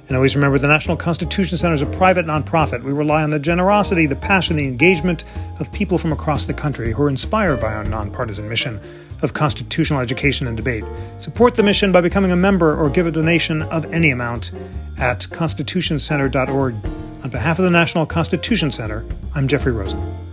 [0.08, 2.84] And always remember the National Constitution Center is a private nonprofit.
[2.84, 5.24] We rely on the generosity, the passion, the engagement
[5.60, 8.80] of people from across the country who are inspired by our nonpartisan mission
[9.24, 10.84] of constitutional education and debate.
[11.18, 14.52] Support the mission by becoming a member or give a donation of any amount
[14.98, 16.76] at constitutioncenter.org.
[17.24, 20.33] On behalf of the National Constitution Center, I'm Jeffrey Rosen.